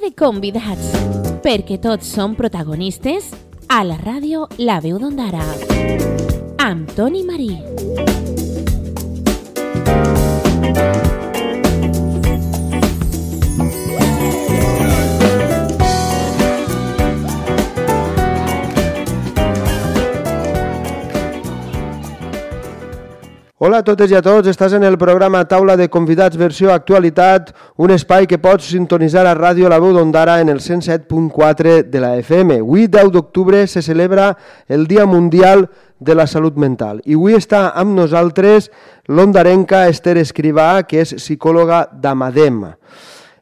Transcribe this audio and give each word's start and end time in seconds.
de 0.00 0.10
convidats, 0.16 0.94
perquè 1.44 1.76
tots 1.82 2.08
som 2.08 2.34
protagonistes 2.38 3.30
a 3.68 3.82
la 3.84 3.98
ràdio 4.00 4.46
La 4.58 4.80
Veu 4.80 4.98
d'Ondara. 5.02 5.44
Amb 6.64 6.96
Toni 6.96 7.24
Marí. 7.28 8.29
Hola 23.62 23.82
a 23.82 23.84
totes 23.84 24.08
i 24.08 24.16
a 24.16 24.22
tots, 24.24 24.48
estàs 24.48 24.72
en 24.72 24.86
el 24.88 24.94
programa 24.96 25.42
Taula 25.44 25.74
de 25.76 25.90
Convidats 25.92 26.38
versió 26.40 26.70
Actualitat, 26.72 27.50
un 27.76 27.90
espai 27.92 28.24
que 28.24 28.38
pots 28.40 28.70
sintonitzar 28.72 29.26
a 29.28 29.34
Ràdio 29.36 29.68
La 29.68 29.76
Veu 29.84 29.92
d'Ondara 29.92 30.38
en 30.40 30.48
el 30.48 30.62
107.4 30.64 31.74
de 31.92 32.00
la 32.00 32.14
FM. 32.22 32.56
Avui, 32.64 32.86
10 32.88 33.12
d'octubre, 33.12 33.66
se 33.68 33.84
celebra 33.84 34.30
el 34.64 34.88
Dia 34.88 35.04
Mundial 35.04 35.66
de 36.00 36.16
la 36.16 36.24
Salut 36.24 36.56
Mental. 36.56 37.04
I 37.04 37.20
avui 37.20 37.36
està 37.36 37.66
amb 37.76 37.92
nosaltres 38.00 38.72
l'ondarenca 39.12 39.90
Esther 39.92 40.16
Escrivà, 40.24 40.70
que 40.88 41.04
és 41.04 41.18
psicòloga 41.20 41.84
d'Amadem. 41.92 42.62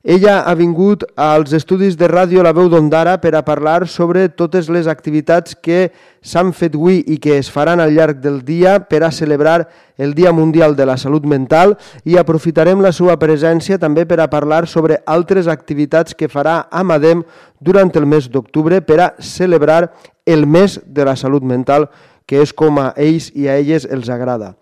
Ella 0.04 0.44
ha 0.46 0.54
vingut 0.54 1.02
als 1.18 1.50
estudis 1.52 1.96
de 1.98 2.06
ràdio 2.06 2.44
La 2.46 2.52
Veu 2.54 2.68
d'Ondara 2.70 3.16
per 3.18 3.32
a 3.34 3.42
parlar 3.42 3.88
sobre 3.90 4.28
totes 4.28 4.68
les 4.70 4.86
activitats 4.86 5.56
que 5.58 5.90
s'han 6.22 6.52
fet 6.54 6.76
avui 6.78 7.00
i 7.02 7.16
que 7.18 7.34
es 7.38 7.50
faran 7.50 7.82
al 7.82 7.90
llarg 7.96 8.20
del 8.22 8.44
dia 8.46 8.78
per 8.86 9.02
a 9.02 9.10
celebrar 9.10 9.68
el 9.98 10.14
Dia 10.14 10.30
Mundial 10.32 10.76
de 10.76 10.86
la 10.86 10.96
Salut 10.96 11.26
Mental 11.26 11.74
i 12.04 12.14
aprofitarem 12.16 12.78
la 12.78 12.92
seva 12.94 13.18
presència 13.18 13.78
també 13.82 14.06
per 14.06 14.20
a 14.22 14.30
parlar 14.30 14.68
sobre 14.70 15.00
altres 15.04 15.50
activitats 15.50 16.14
que 16.14 16.30
farà 16.30 16.68
Amadem 16.70 17.24
durant 17.58 17.90
el 17.98 18.06
mes 18.06 18.30
d'octubre 18.30 18.80
per 18.80 19.00
a 19.00 19.12
celebrar 19.18 19.90
el 20.28 20.46
mes 20.46 20.78
de 20.86 21.04
la 21.04 21.16
salut 21.16 21.42
mental, 21.42 21.88
que 22.28 22.42
és 22.44 22.52
com 22.52 22.78
a 22.78 22.92
ells 23.00 23.30
i 23.34 23.48
a 23.48 23.56
elles 23.56 23.86
els 23.88 24.10
agrada. 24.12 24.54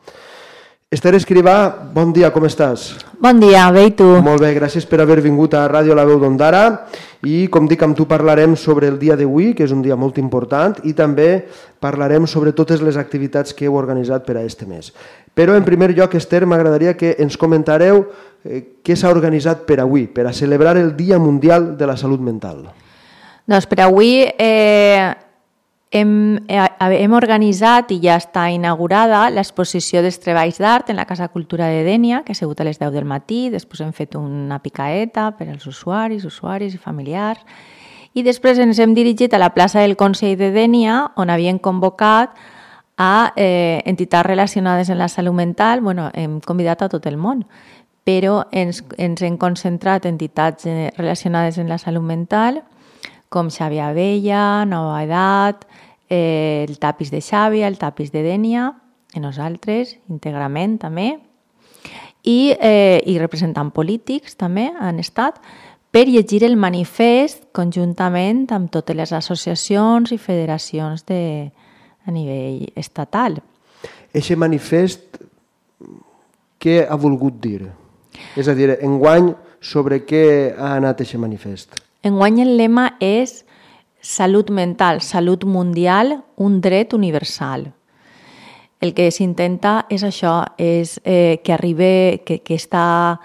Esther 0.94 1.16
Escrivà, 1.18 1.66
bon 1.90 2.12
dia, 2.14 2.28
com 2.30 2.44
estàs? 2.46 2.92
Bon 3.18 3.40
dia, 3.42 3.64
bé 3.74 3.88
i 3.88 3.90
tu? 3.98 4.04
Molt 4.22 4.38
bé, 4.38 4.52
gràcies 4.54 4.84
per 4.86 5.00
haver 5.02 5.16
vingut 5.24 5.56
a 5.58 5.64
Ràdio 5.66 5.96
La 5.98 6.04
Veu 6.06 6.20
d'Ondara 6.22 6.60
i 7.26 7.48
com 7.50 7.66
dic, 7.66 7.82
amb 7.82 7.98
tu 7.98 8.06
parlarem 8.06 8.54
sobre 8.54 8.86
el 8.86 9.00
dia 9.00 9.16
d'avui, 9.18 9.48
que 9.58 9.66
és 9.66 9.74
un 9.74 9.80
dia 9.82 9.96
molt 9.98 10.20
important, 10.22 10.78
i 10.86 10.94
també 10.94 11.48
parlarem 11.82 12.30
sobre 12.30 12.54
totes 12.54 12.86
les 12.86 12.94
activitats 13.02 13.50
que 13.50 13.66
heu 13.66 13.74
organitzat 13.74 14.22
per 14.22 14.38
a 14.38 14.46
este 14.46 14.70
mes. 14.70 14.92
Però, 15.34 15.58
en 15.58 15.66
primer 15.66 15.90
lloc, 15.90 16.14
Esther, 16.14 16.44
m'agradaria 16.46 16.94
que 16.94 17.16
ens 17.18 17.34
comentareu 17.34 18.04
eh, 18.46 18.62
què 18.86 18.94
s'ha 18.94 19.10
organitzat 19.10 19.66
per 19.66 19.80
avui, 19.82 20.06
per 20.06 20.30
a 20.30 20.36
celebrar 20.38 20.78
el 20.78 20.94
Dia 20.94 21.18
Mundial 21.18 21.72
de 21.74 21.90
la 21.90 21.98
Salut 21.98 22.22
Mental. 22.22 22.62
Doncs 23.42 23.66
per 23.66 23.82
avui 23.90 24.20
eh, 24.22 25.10
hem, 25.90 26.36
eh, 26.48 26.66
hem 26.78 27.12
organitzat 27.12 27.92
i 27.94 28.00
ja 28.02 28.16
està 28.18 28.48
inaugurada 28.52 29.28
l'exposició 29.30 30.02
dels 30.02 30.18
treballs 30.20 30.58
d'art 30.58 30.90
en 30.90 30.96
la 30.96 31.06
Casa 31.06 31.28
Cultura 31.28 31.68
de 31.70 31.84
Dènia, 31.86 32.22
que 32.24 32.32
ha 32.32 32.38
sigut 32.38 32.60
a 32.60 32.64
les 32.64 32.78
10 32.78 32.92
del 32.92 33.04
matí, 33.04 33.48
després 33.50 33.80
hem 33.80 33.92
fet 33.92 34.16
una 34.16 34.58
picaeta 34.58 35.30
per 35.38 35.48
als 35.50 35.66
usuaris, 35.66 36.24
usuaris 36.24 36.74
i 36.74 36.78
familiars, 36.78 37.40
i 38.14 38.22
després 38.24 38.58
ens 38.58 38.78
hem 38.80 38.94
dirigit 38.96 39.34
a 39.34 39.38
la 39.38 39.52
plaça 39.54 39.80
del 39.80 39.96
Consell 39.96 40.36
de 40.40 40.50
Dènia, 40.50 41.12
on 41.16 41.30
havien 41.30 41.58
convocat 41.58 42.32
a 42.96 43.32
eh, 43.36 43.82
entitats 43.84 44.26
relacionades 44.26 44.88
en 44.88 44.98
la 44.98 45.08
salut 45.08 45.34
mental, 45.34 45.82
bueno, 45.82 46.10
hem 46.14 46.40
convidat 46.40 46.82
a 46.82 46.88
tot 46.88 47.06
el 47.06 47.18
món, 47.20 47.44
però 48.06 48.46
ens, 48.52 48.82
ens 48.96 49.20
hem 49.22 49.36
concentrat 49.36 50.06
en 50.06 50.14
entitats 50.14 50.64
eh, 50.64 50.92
relacionades 50.96 51.58
en 51.58 51.68
la 51.68 51.78
salut 51.78 52.02
mental, 52.02 52.62
com 53.28 53.50
Xavi 53.50 53.80
Abella, 53.82 54.64
Nova 54.64 55.02
Edat, 55.04 55.66
eh, 56.08 56.64
el 56.68 56.78
tapis 56.78 57.10
de 57.10 57.20
Xàbia, 57.20 57.66
el 57.68 57.78
tapis 57.78 58.12
de 58.12 58.22
Dènia, 58.24 58.72
i 59.14 59.22
nosaltres, 59.22 59.96
íntegrament 60.10 60.78
també, 60.82 61.16
i, 62.26 62.54
eh, 62.58 63.00
i 63.06 63.18
representant 63.18 63.70
polítics 63.70 64.36
també 64.36 64.68
han 64.74 64.98
estat, 64.98 65.38
per 65.90 66.04
llegir 66.08 66.42
el 66.44 66.58
manifest 66.60 67.46
conjuntament 67.56 68.44
amb 68.52 68.68
totes 68.70 68.96
les 68.98 69.12
associacions 69.16 70.12
i 70.12 70.18
federacions 70.18 71.06
de, 71.08 71.48
a 72.04 72.12
nivell 72.12 72.66
estatal. 72.76 73.38
Eixe 74.12 74.36
manifest, 74.36 75.22
què 76.60 76.82
ha 76.84 76.98
volgut 77.00 77.40
dir? 77.40 77.70
És 78.36 78.48
a 78.48 78.54
dir, 78.56 78.74
enguany, 78.80 79.32
sobre 79.60 80.02
què 80.04 80.52
ha 80.52 80.74
anat 80.76 81.00
aquest 81.00 81.20
manifest? 81.20 81.80
Enguany 82.06 82.38
el 82.44 82.52
lema 82.54 82.92
és 83.02 83.40
salut 83.98 84.52
mental, 84.54 85.00
salut 85.02 85.42
mundial, 85.44 86.20
un 86.36 86.60
dret 86.62 86.92
universal. 86.94 87.72
El 88.78 88.92
que 88.94 89.08
s'intenta 89.10 89.86
és 89.90 90.04
això, 90.06 90.36
és 90.60 91.00
eh, 91.02 91.40
que 91.42 91.54
arribi, 91.56 92.20
que, 92.22 92.38
que 92.46 92.54
esta 92.54 93.18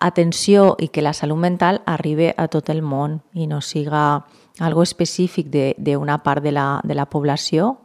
atenció 0.00 0.74
i 0.82 0.88
que 0.88 1.04
la 1.04 1.12
salut 1.14 1.38
mental 1.38 1.78
arribi 1.86 2.32
a 2.34 2.48
tot 2.50 2.72
el 2.74 2.82
món 2.82 3.20
i 3.32 3.46
no 3.46 3.60
siga 3.62 4.24
algo 4.58 4.82
específic 4.82 5.46
d'una 5.78 6.18
part 6.24 6.42
de 6.42 6.50
la, 6.50 6.80
de 6.82 6.96
la 6.98 7.06
població 7.06 7.76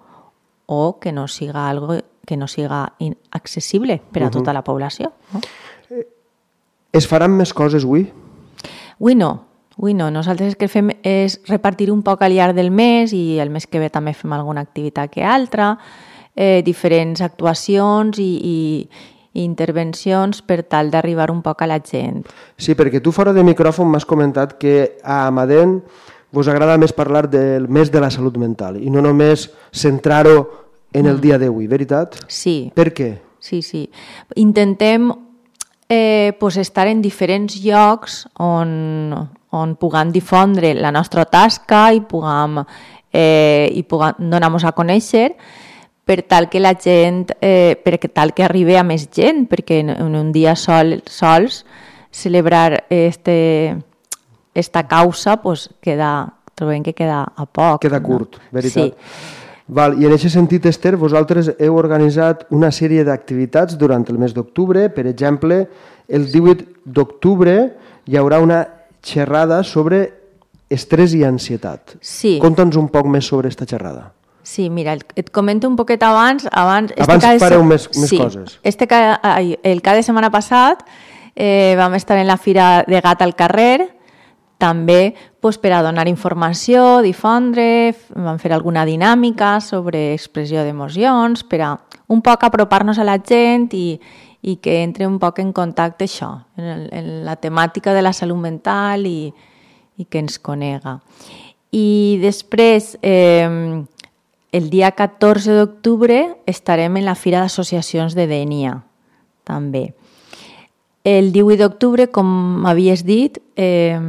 o 0.66 0.98
que 1.00 1.12
no 1.12 1.28
siga 1.28 1.70
algo 1.70 2.00
que 2.26 2.38
no 2.38 2.48
siga 2.48 2.94
accessible 3.32 4.02
per 4.12 4.24
a 4.24 4.32
tota 4.32 4.54
la 4.54 4.64
població. 4.64 5.12
No? 5.34 5.42
Es 6.94 7.08
faran 7.08 7.34
més 7.38 7.54
coses 7.54 7.84
avui? 7.86 8.06
Avui 9.00 9.16
no, 9.18 9.51
Ui, 9.78 9.94
no, 9.94 10.10
nosaltres 10.12 10.52
el 10.52 10.58
que 10.60 10.68
fem 10.68 10.92
és 11.08 11.40
repartir 11.48 11.90
un 11.94 12.02
poc 12.04 12.22
al 12.22 12.36
llarg 12.36 12.58
del 12.58 12.72
mes 12.72 13.14
i 13.16 13.40
el 13.40 13.50
mes 13.50 13.68
que 13.68 13.80
ve 13.80 13.90
també 13.90 14.14
fem 14.14 14.34
alguna 14.36 14.62
activitat 14.66 15.12
que 15.14 15.24
altra, 15.24 15.78
eh, 16.36 16.62
diferents 16.66 17.22
actuacions 17.24 18.20
i, 18.20 18.32
i, 18.36 18.60
i 19.34 19.46
intervencions 19.46 20.44
per 20.44 20.62
tal 20.68 20.92
d'arribar 20.92 21.32
un 21.32 21.42
poc 21.42 21.64
a 21.64 21.70
la 21.72 21.80
gent. 21.80 22.26
Sí, 22.58 22.76
perquè 22.76 23.02
tu 23.02 23.16
fora 23.16 23.34
de 23.34 23.46
micròfon 23.48 23.88
m'has 23.88 24.06
comentat 24.06 24.58
que 24.60 24.98
a 25.04 25.26
Amadent 25.30 25.80
vos 26.32 26.48
agrada 26.48 26.78
més 26.80 26.94
parlar 26.96 27.28
del 27.32 27.68
mes 27.68 27.92
de 27.92 28.04
la 28.04 28.12
salut 28.12 28.38
mental 28.40 28.80
i 28.80 28.92
no 28.92 29.04
només 29.04 29.50
centrar-ho 29.72 30.48
en 30.94 31.06
el 31.06 31.18
mm. 31.18 31.22
dia 31.24 31.40
d'avui, 31.40 31.68
veritat? 31.72 32.20
Sí. 32.28 32.72
Per 32.76 32.92
què? 32.96 33.12
Sí, 33.40 33.62
sí. 33.64 33.88
Intentem 34.36 35.10
eh, 35.90 36.36
pues 36.40 36.58
estar 36.58 36.88
en 36.88 37.02
diferents 37.02 37.58
llocs 37.64 38.26
on, 38.40 39.16
on 39.52 39.76
puguem 39.76 40.12
difondre 40.12 40.74
la 40.76 40.92
nostra 40.92 41.26
tasca 41.26 41.90
i 41.94 42.02
puguem, 42.02 42.62
eh, 43.12 43.70
i 43.74 43.84
puguem 43.84 44.32
donar-nos 44.32 44.66
a 44.66 44.76
conèixer 44.76 45.32
per 46.06 46.24
tal 46.28 46.50
que 46.50 46.60
la 46.60 46.74
gent, 46.76 47.30
eh, 47.40 47.80
per 47.80 47.98
tal 48.12 48.34
que 48.34 48.44
arribi 48.44 48.76
a 48.76 48.84
més 48.84 49.08
gent, 49.14 49.46
perquè 49.48 49.82
en, 49.84 49.92
en 49.94 50.16
un 50.18 50.32
dia 50.32 50.56
sol, 50.56 50.98
sols 51.08 51.62
celebrar 52.12 52.86
este, 52.90 53.78
esta 54.54 54.88
causa 54.88 55.38
pues, 55.42 55.70
queda, 55.80 56.34
trobem 56.56 56.84
que 56.84 56.94
queda 56.94 57.24
a 57.24 57.46
poc. 57.46 57.80
Queda 57.86 58.02
curt, 58.04 58.42
no? 58.42 58.58
veritat. 58.58 58.92
Sí. 58.92 59.40
Val, 59.72 59.96
I 60.02 60.10
en 60.10 60.18
aquest 60.18 60.36
sentit, 60.36 60.66
Esther, 60.68 60.98
vosaltres 61.00 61.54
heu 61.54 61.78
organitzat 61.80 62.44
una 62.52 62.74
sèrie 62.76 63.06
d'activitats 63.08 63.78
durant 63.80 64.04
el 64.12 64.18
mes 64.20 64.34
d'octubre. 64.36 64.90
Per 64.92 65.06
exemple, 65.08 65.62
el 66.12 66.28
18 66.28 66.84
d'octubre 66.84 67.56
hi 68.04 68.18
haurà 68.20 68.42
una 68.44 68.66
xerrada 69.04 69.64
sobre 69.64 70.08
estrès 70.72 71.14
i 71.18 71.24
ansietat. 71.28 71.98
Sí. 72.02 72.38
Conta'ns 72.42 72.78
un 72.80 72.88
poc 72.94 73.10
més 73.12 73.28
sobre 73.28 73.50
aquesta 73.50 73.68
xerrada. 73.68 74.12
Sí, 74.44 74.70
mira, 74.74 74.96
et 75.16 75.30
comento 75.30 75.70
un 75.70 75.76
poquet 75.78 76.02
abans. 76.04 76.48
Abans, 76.52 76.94
este 76.96 77.06
abans 77.06 77.42
fareu 77.44 77.64
més, 77.64 77.88
més 77.94 78.10
sí, 78.10 78.18
coses. 78.18 78.58
Este, 78.64 78.88
el 79.64 79.82
cada 79.86 80.02
setmana 80.02 80.32
passat 80.34 80.82
eh, 81.36 81.76
vam 81.78 81.94
estar 81.96 82.18
en 82.18 82.28
la 82.28 82.38
Fira 82.38 82.84
de 82.88 83.02
Gat 83.02 83.22
al 83.22 83.36
carrer, 83.36 83.92
també 84.62 85.16
pues, 85.42 85.58
per 85.58 85.74
a 85.74 85.82
donar 85.82 86.08
informació, 86.08 87.02
difondre, 87.02 87.94
vam 88.14 88.38
fer 88.42 88.54
alguna 88.54 88.86
dinàmica 88.86 89.56
sobre 89.62 90.12
expressió 90.14 90.66
d'emocions, 90.66 91.46
per 91.50 91.62
a 91.66 91.72
un 92.12 92.22
poc 92.22 92.44
apropar-nos 92.46 93.00
a 93.02 93.08
la 93.08 93.18
gent 93.18 93.72
i, 93.74 93.96
i 94.42 94.58
que 94.58 94.82
entre 94.82 95.08
un 95.08 95.20
poc 95.22 95.40
en 95.40 95.52
contacte 95.54 96.08
això, 96.08 96.32
en, 96.58 96.66
el, 96.66 96.84
en 96.92 97.10
la 97.26 97.38
temàtica 97.38 97.94
de 97.94 98.02
la 98.02 98.14
salut 98.14 98.40
mental 98.42 99.06
i, 99.06 99.32
i 99.98 100.06
que 100.06 100.22
ens 100.22 100.40
conega. 100.42 100.98
I 101.72 102.20
després, 102.22 102.96
eh, 103.02 103.48
el 104.52 104.70
dia 104.70 104.92
14 104.98 105.56
d'octubre 105.56 106.22
estarem 106.50 106.98
en 106.98 107.06
la 107.08 107.16
Fira 107.16 107.40
d'Associacions 107.44 108.18
de 108.18 108.28
Dènia, 108.28 108.82
també. 109.48 109.92
El 111.08 111.32
18 111.32 111.62
d'octubre, 111.62 112.10
com 112.12 112.66
havies 112.68 113.06
dit, 113.06 113.40
eh, 113.56 114.00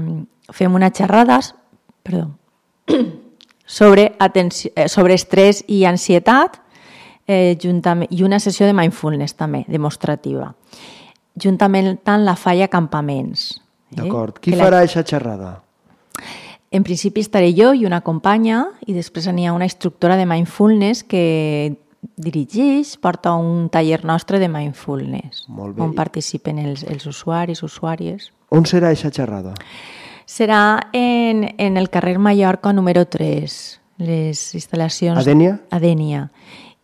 fem 0.53 0.75
una 0.75 0.91
xerrada 0.91 1.41
perdó, 2.03 2.33
sobre, 3.65 4.13
atenció, 4.19 4.73
sobre 4.89 5.15
estrès 5.15 5.63
i 5.69 5.85
ansietat 5.89 6.59
eh, 7.27 7.57
juntament, 7.63 8.11
i 8.11 8.23
una 8.23 8.41
sessió 8.41 8.67
de 8.67 8.77
mindfulness 8.77 9.37
també, 9.39 9.65
demostrativa. 9.69 10.53
Juntament 11.43 11.95
amb 12.05 12.27
la 12.27 12.37
falla 12.37 12.69
campaments. 12.69 13.51
Eh? 13.93 14.01
D'acord. 14.01 14.41
Qui 14.43 14.57
farà 14.57 14.83
aquesta 14.83 15.05
la... 15.05 15.11
xerrada? 15.13 15.53
En 16.73 16.85
principi 16.85 17.21
estaré 17.21 17.53
jo 17.53 17.75
i 17.77 17.85
una 17.85 18.01
companya 18.01 18.65
i 18.89 18.95
després 18.97 19.29
n'hi 19.29 19.45
ha 19.47 19.53
una 19.53 19.69
instructora 19.69 20.17
de 20.17 20.25
mindfulness 20.25 21.03
que 21.05 21.77
dirigeix, 22.17 22.97
porta 22.99 23.35
un 23.37 23.69
taller 23.71 24.01
nostre 24.05 24.41
de 24.41 24.49
mindfulness 24.51 25.45
Molt 25.49 25.77
bé. 25.77 25.83
on 25.85 25.93
participen 25.95 26.59
els, 26.59 26.83
els 26.89 27.07
usuaris, 27.07 27.63
usuàries. 27.63 28.31
On 28.51 28.67
serà 28.67 28.91
aquesta 28.91 29.13
xerrada? 29.13 29.55
Serà 30.27 30.89
en, 30.97 31.45
en 31.59 31.77
el 31.77 31.91
carrer 31.91 32.19
Mallorca 32.19 32.73
número 32.73 33.05
3, 33.07 33.57
les 34.03 34.43
instal·lacions... 34.57 35.21
A 35.21 35.27
Dènia? 35.27 35.59
A 35.71 35.79
Dènia. 35.83 36.27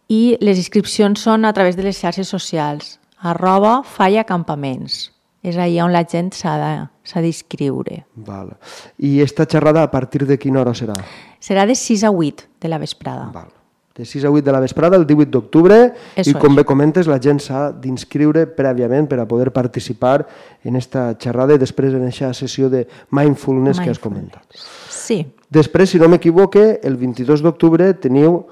I 0.08 0.38
les 0.40 0.56
inscripcions 0.56 1.20
són 1.20 1.44
a 1.44 1.52
través 1.52 1.76
de 1.76 1.84
les 1.84 1.98
xarxes 2.00 2.28
socials, 2.32 2.96
arroba 3.20 3.82
falla 3.84 4.24
campaments 4.24 5.10
és 5.42 5.56
allà 5.56 5.84
on 5.84 5.92
la 5.94 6.04
gent 6.08 6.32
s'ha 6.34 7.20
d'inscriure. 7.22 8.02
Val. 8.26 8.56
I 8.98 9.20
esta 9.22 9.46
xerrada 9.46 9.84
a 9.84 9.90
partir 9.90 10.26
de 10.26 10.38
quina 10.38 10.62
hora 10.62 10.74
serà? 10.74 10.96
Serà 11.40 11.66
de 11.66 11.76
6 11.78 12.04
a 12.04 12.10
8 12.10 12.48
de 12.60 12.68
la 12.68 12.78
vesprada. 12.78 13.30
Val. 13.34 13.52
De 13.98 14.04
6 14.06 14.24
a 14.24 14.30
8 14.30 14.44
de 14.46 14.52
la 14.52 14.60
vesprada, 14.62 14.96
el 14.96 15.06
18 15.06 15.30
d'octubre, 15.34 15.78
i 16.22 16.34
com 16.38 16.54
bé 16.54 16.62
comentes, 16.64 17.08
la 17.10 17.18
gent 17.18 17.40
s'ha 17.42 17.68
d'inscriure 17.74 18.44
prèviament 18.54 19.08
per 19.10 19.18
a 19.18 19.26
poder 19.26 19.50
participar 19.50 20.22
en 20.62 20.78
esta 20.78 21.16
xerrada 21.18 21.56
i 21.56 21.58
després 21.58 21.96
en 21.98 22.04
aquesta 22.06 22.30
sessió 22.34 22.70
de 22.70 22.84
mindfulness, 23.10 23.80
mindfulness. 23.80 23.82
que 23.82 23.90
has 23.90 23.98
comentat. 23.98 24.62
Sí. 24.88 25.24
Després, 25.50 25.90
si 25.90 25.98
no 25.98 26.08
m'equivoque, 26.08 26.78
el 26.84 26.96
22 26.96 27.42
d'octubre 27.42 27.90
teniu 27.98 28.44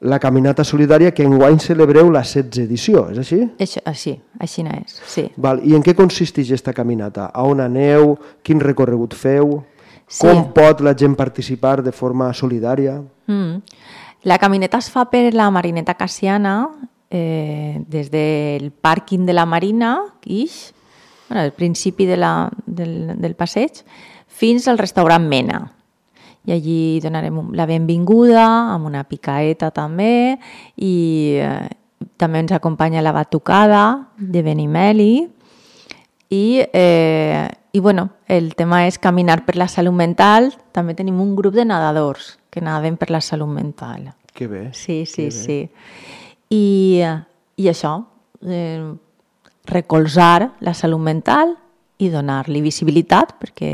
la 0.00 0.18
Caminata 0.18 0.64
Solidària 0.64 1.12
que 1.12 1.24
enguany 1.26 1.58
celebreu 1.60 2.08
la 2.12 2.22
16 2.24 2.64
edició, 2.64 3.04
és 3.12 3.20
així? 3.20 3.40
Això, 3.60 3.82
així, 3.84 4.14
així 4.40 4.64
no 4.64 4.72
és, 4.72 4.96
sí. 5.12 5.26
Val. 5.36 5.60
I 5.60 5.76
en 5.76 5.84
què 5.84 5.94
consisteix 5.96 6.48
aquesta 6.48 6.72
caminata? 6.76 7.28
A 7.34 7.44
on 7.44 7.60
aneu? 7.60 8.14
Quin 8.42 8.62
recorregut 8.64 9.14
feu? 9.14 9.58
Sí. 10.08 10.24
Com 10.24 10.46
pot 10.56 10.80
la 10.82 10.94
gent 10.96 11.14
participar 11.18 11.82
de 11.84 11.92
forma 11.92 12.32
solidària? 12.34 12.96
Mm. 13.28 13.60
La 14.24 14.38
caminata 14.40 14.80
es 14.80 14.88
fa 14.92 15.04
per 15.12 15.34
la 15.36 15.50
Marineta 15.52 15.94
Cassiana, 15.94 16.54
eh, 17.10 17.80
des 17.88 18.10
del 18.10 18.70
pàrquing 18.72 19.26
de 19.28 19.36
la 19.36 19.44
Marina, 19.46 19.98
Ix, 20.24 20.72
bueno, 21.28 21.44
el 21.44 21.52
principi 21.52 22.06
de 22.06 22.16
la, 22.16 22.50
del, 22.66 23.20
del 23.20 23.36
passeig, 23.36 23.84
fins 24.26 24.66
al 24.68 24.78
restaurant 24.78 25.28
Mena, 25.28 25.60
i 26.48 26.54
allí 26.54 27.00
donarem 27.04 27.52
la 27.56 27.66
benvinguda 27.68 28.46
amb 28.74 28.88
una 28.88 29.04
picaeta 29.04 29.70
també 29.74 30.38
i 30.76 30.94
eh, 31.40 31.68
també 32.16 32.40
ens 32.40 32.54
acompanya 32.56 33.02
la 33.04 33.12
batucada 33.12 34.12
de 34.16 34.42
Benimeli 34.42 35.12
i, 36.30 36.62
eh, 36.72 37.48
i 37.72 37.80
bueno, 37.80 38.10
el 38.28 38.54
tema 38.54 38.86
és 38.86 39.00
caminar 39.02 39.42
per 39.44 39.56
la 39.58 39.66
salut 39.68 39.96
mental. 39.98 40.52
També 40.70 40.94
tenim 40.94 41.18
un 41.20 41.34
grup 41.36 41.56
de 41.58 41.64
nedadors 41.66 42.36
que 42.50 42.62
naden 42.62 42.96
per 42.96 43.10
la 43.10 43.20
salut 43.20 43.50
mental. 43.50 44.12
Que 44.32 44.46
bé. 44.46 44.68
Sí, 44.72 45.04
sí, 45.10 45.26
bé. 45.26 45.30
sí. 45.34 45.58
I, 46.54 47.02
I 47.58 47.68
això, 47.68 47.96
eh, 48.46 48.94
recolzar 49.66 50.52
la 50.60 50.74
salut 50.74 51.02
mental 51.02 51.56
i 51.98 52.08
donar-li 52.08 52.62
visibilitat 52.62 53.34
perquè 53.42 53.72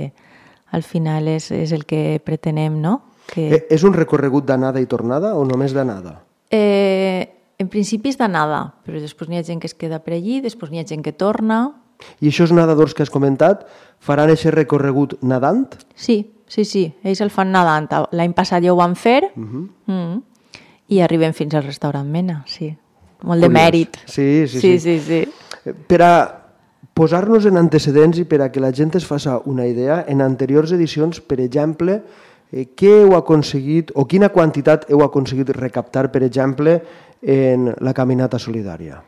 al 0.76 0.84
final 0.84 1.28
és, 1.32 1.48
és 1.56 1.72
el 1.72 1.86
que 1.88 2.20
pretenem, 2.24 2.76
no? 2.82 2.98
Que... 3.32 3.48
Eh, 3.56 3.62
és 3.74 3.82
un 3.88 3.94
recorregut 3.96 4.44
d'anada 4.46 4.80
i 4.82 4.86
tornada 4.86 5.32
o 5.34 5.44
només 5.48 5.72
d'anada? 5.74 6.18
Eh, 6.52 7.24
en 7.58 7.68
principi 7.72 8.12
és 8.12 8.18
d'anada, 8.20 8.60
però 8.84 9.00
després 9.00 9.30
n'hi 9.32 9.40
ha 9.40 9.44
gent 9.46 9.62
que 9.62 9.66
es 9.70 9.74
queda 9.74 9.98
per 10.04 10.14
allí, 10.18 10.42
després 10.44 10.70
n'hi 10.70 10.82
ha 10.82 10.86
gent 10.86 11.02
que 11.02 11.14
torna... 11.16 11.64
I 12.20 12.28
aquests 12.28 12.52
nedadors 12.52 12.92
que 12.92 13.02
has 13.06 13.10
comentat 13.10 13.62
faran 14.04 14.28
aquest 14.28 14.52
recorregut 14.52 15.14
nadant? 15.24 15.78
Sí, 15.96 16.18
sí, 16.46 16.66
sí, 16.68 16.82
ells 17.02 17.22
el 17.24 17.30
fan 17.32 17.48
nadant. 17.54 17.88
L'any 18.12 18.34
passat 18.36 18.62
ja 18.66 18.74
ho 18.74 18.76
van 18.76 18.94
fer 19.00 19.30
uh 19.32 19.40
Mhm. 19.40 19.62
-huh. 19.86 19.92
mm, 19.92 20.22
i 20.88 21.00
arriben 21.00 21.32
fins 21.34 21.54
al 21.54 21.64
restaurant 21.64 22.06
Mena, 22.06 22.42
sí. 22.46 22.76
Molt 23.22 23.40
de 23.42 23.48
mèrit. 23.48 23.96
Sí, 24.04 24.46
sí, 24.46 24.60
sí. 24.60 24.78
sí. 24.78 25.00
sí, 25.00 25.24
sí. 25.64 25.72
Per 25.88 26.02
a 26.02 26.35
posar-nos 26.96 27.44
en 27.44 27.58
antecedents 27.60 28.16
i 28.18 28.24
per 28.24 28.40
a 28.40 28.48
que 28.52 28.62
la 28.62 28.72
gent 28.72 28.94
es 28.96 29.04
faça 29.04 29.36
una 29.44 29.66
idea, 29.68 30.00
en 30.08 30.22
anteriors 30.24 30.72
edicions, 30.72 31.20
per 31.20 31.42
exemple, 31.44 31.98
eh, 32.52 32.64
què 32.72 33.02
heu 33.02 33.12
aconseguit 33.18 33.92
o 33.94 34.06
quina 34.08 34.30
quantitat 34.32 34.88
heu 34.88 35.04
aconseguit 35.04 35.52
recaptar, 35.52 36.08
per 36.14 36.24
exemple, 36.24 36.78
en 37.20 37.68
la 37.84 37.92
caminata 37.92 38.40
solidària? 38.40 39.02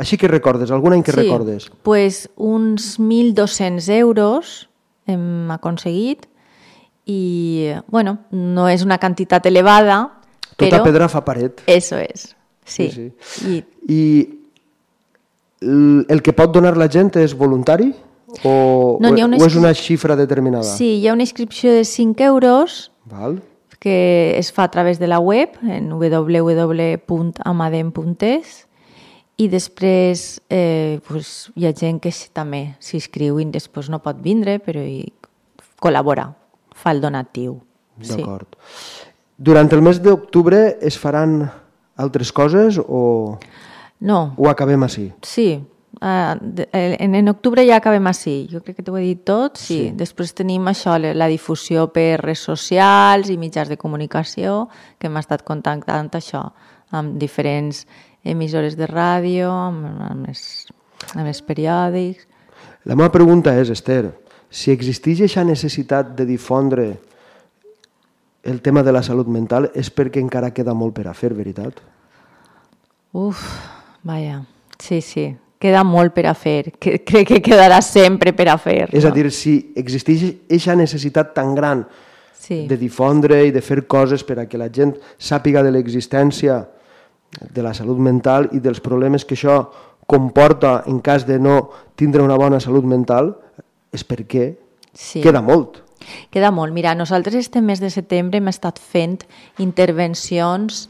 Així 0.00 0.16
que 0.16 0.30
recordes, 0.30 0.72
algun 0.72 0.96
any 0.96 1.02
que 1.04 1.12
sí, 1.12 1.20
recordes? 1.20 1.68
pues 1.84 2.30
uns 2.36 2.96
1.200 2.98 3.90
euros 3.92 4.70
hem 5.06 5.50
aconseguit 5.52 6.24
i, 7.04 7.72
bueno, 7.88 8.22
no 8.30 8.68
és 8.72 8.86
una 8.88 8.96
quantitat 8.98 9.46
elevada, 9.52 10.18
Tota 10.56 10.78
però... 10.78 10.84
pedra 10.84 11.08
fa 11.08 11.24
paret. 11.24 11.60
Eso 11.66 11.98
és, 12.00 12.30
sí. 12.64 12.88
Sí, 12.92 13.10
I 13.48 13.64
I 13.88 14.00
el 15.62 16.22
que 16.22 16.32
pot 16.36 16.52
donar 16.54 16.76
la 16.76 16.88
gent 16.90 17.16
és 17.22 17.34
voluntari? 17.38 17.92
O, 18.42 18.98
No, 19.00 19.10
una 19.12 19.36
o 19.36 19.44
és 19.44 19.56
una 19.60 19.74
xifra 19.76 20.16
determinada? 20.16 20.64
Sí, 20.64 21.00
hi 21.00 21.08
ha 21.08 21.12
una 21.12 21.22
inscripció 21.22 21.72
de 21.72 21.84
5 21.84 22.22
euros 22.24 22.90
Val? 23.04 23.42
que 23.78 24.38
es 24.38 24.52
fa 24.52 24.64
a 24.64 24.70
través 24.70 24.98
de 24.98 25.06
la 25.08 25.18
web 25.18 25.48
en 25.62 25.90
www.amadem.es 25.90 28.66
i 29.36 29.48
després 29.48 30.40
eh, 30.48 31.00
pues, 31.08 31.50
hi 31.56 31.66
ha 31.66 31.72
gent 31.74 32.00
que 32.00 32.12
sí, 32.14 32.28
també 32.32 32.76
s'inscriu 32.80 33.40
i 33.42 33.44
després 33.50 33.90
no 33.90 33.98
pot 34.04 34.16
vindre 34.22 34.58
però 34.62 34.80
hi 34.80 35.12
col·labora, 35.82 36.28
fa 36.78 36.92
el 36.94 37.00
donatiu. 37.02 37.56
Sí. 38.00 38.16
D'acord. 38.20 38.46
Durant 39.36 39.72
el 39.74 39.82
mes 39.82 39.98
d'octubre 40.02 40.76
es 40.80 40.96
faran 41.00 41.50
altres 41.98 42.30
coses 42.32 42.78
o, 42.78 43.38
No, 44.02 44.32
o 44.36 44.50
acabem 44.50 44.88
així? 44.88 45.10
sí. 45.22 45.52
Uh, 46.02 46.64
en, 46.72 47.14
en 47.14 47.28
octubre 47.30 47.62
ja 47.62 47.76
acabem 47.76 48.06
així. 48.08 48.48
Jo 48.50 48.62
crec 48.64 48.78
que 48.78 48.82
t'ho 48.82 48.96
he 48.98 49.02
dit 49.04 49.20
tot. 49.28 49.60
Sí. 49.60 49.76
Sí. 49.76 49.90
Després 49.94 50.32
tenim 50.34 50.64
això, 50.66 50.96
la 50.98 51.12
la 51.14 51.28
difusió 51.30 51.84
per 51.94 52.16
redes 52.18 52.42
socials 52.48 53.28
i 53.30 53.36
mitjans 53.38 53.68
de 53.70 53.76
comunicació, 53.78 54.64
que 54.98 55.06
hem 55.06 55.20
estat 55.20 55.44
contactant 55.46 56.08
això 56.18 56.46
amb 56.96 57.20
diferents 57.20 57.84
emissores 58.24 58.74
de 58.80 58.88
ràdio, 58.88 59.52
amb, 59.52 59.86
amb, 60.08 60.28
els, 60.32 60.42
amb 61.14 61.28
els 61.28 61.42
periòdics... 61.44 62.26
La 62.88 62.96
meva 62.98 63.12
pregunta 63.14 63.54
és, 63.54 63.70
Esther, 63.70 64.10
si 64.50 64.72
existeix 64.72 65.20
aquesta 65.22 65.44
necessitat 65.46 66.16
de 66.18 66.26
difondre 66.26 66.86
el 68.42 68.60
tema 68.60 68.82
de 68.82 68.92
la 68.92 69.04
salut 69.06 69.28
mental 69.30 69.70
és 69.78 69.92
perquè 69.94 70.18
encara 70.18 70.50
queda 70.50 70.74
molt 70.74 70.96
per 70.96 71.06
a 71.06 71.14
fer, 71.14 71.30
veritat? 71.38 71.78
Uf, 73.14 73.44
vaja, 74.02 74.42
sí, 74.78 75.00
sí, 75.00 75.30
queda 75.62 75.84
molt 75.86 76.14
per 76.14 76.26
a 76.26 76.34
fer. 76.34 76.72
Que, 76.78 76.98
crec 77.08 77.28
que 77.28 77.42
quedarà 77.44 77.80
sempre 77.84 78.34
per 78.36 78.48
a 78.50 78.58
fer. 78.58 78.88
És 78.90 79.06
a 79.06 79.12
no? 79.12 79.16
dir, 79.16 79.30
si 79.34 79.58
existeix 79.78 80.26
aquesta 80.32 80.76
necessitat 80.78 81.34
tan 81.36 81.54
gran 81.54 81.86
sí. 82.34 82.64
de 82.66 82.78
difondre 82.78 83.44
i 83.46 83.54
de 83.54 83.62
fer 83.62 83.84
coses 83.86 84.26
per 84.26 84.40
a 84.42 84.48
que 84.50 84.60
la 84.60 84.70
gent 84.74 84.96
sàpiga 85.18 85.62
de 85.62 85.70
l'existència 85.74 86.58
de 87.32 87.62
la 87.64 87.72
salut 87.72 88.00
mental 88.02 88.50
i 88.52 88.60
dels 88.60 88.82
problemes 88.84 89.24
que 89.24 89.38
això 89.38 89.62
comporta 90.10 90.82
en 90.90 90.98
cas 91.00 91.24
de 91.24 91.38
no 91.40 91.70
tindre 91.96 92.24
una 92.24 92.36
bona 92.36 92.58
salut 92.60 92.84
mental, 92.84 93.30
és 93.94 94.02
perquè 94.04 94.50
sí. 94.92 95.22
queda 95.22 95.40
molt. 95.40 95.78
Queda 96.34 96.50
molt. 96.50 96.74
Mira, 96.74 96.96
nosaltres 96.98 97.38
este 97.38 97.62
mes 97.62 97.80
de 97.80 97.88
setembre 97.94 98.42
hem 98.42 98.50
estat 98.50 98.80
fent 98.82 99.22
intervencions 99.62 100.88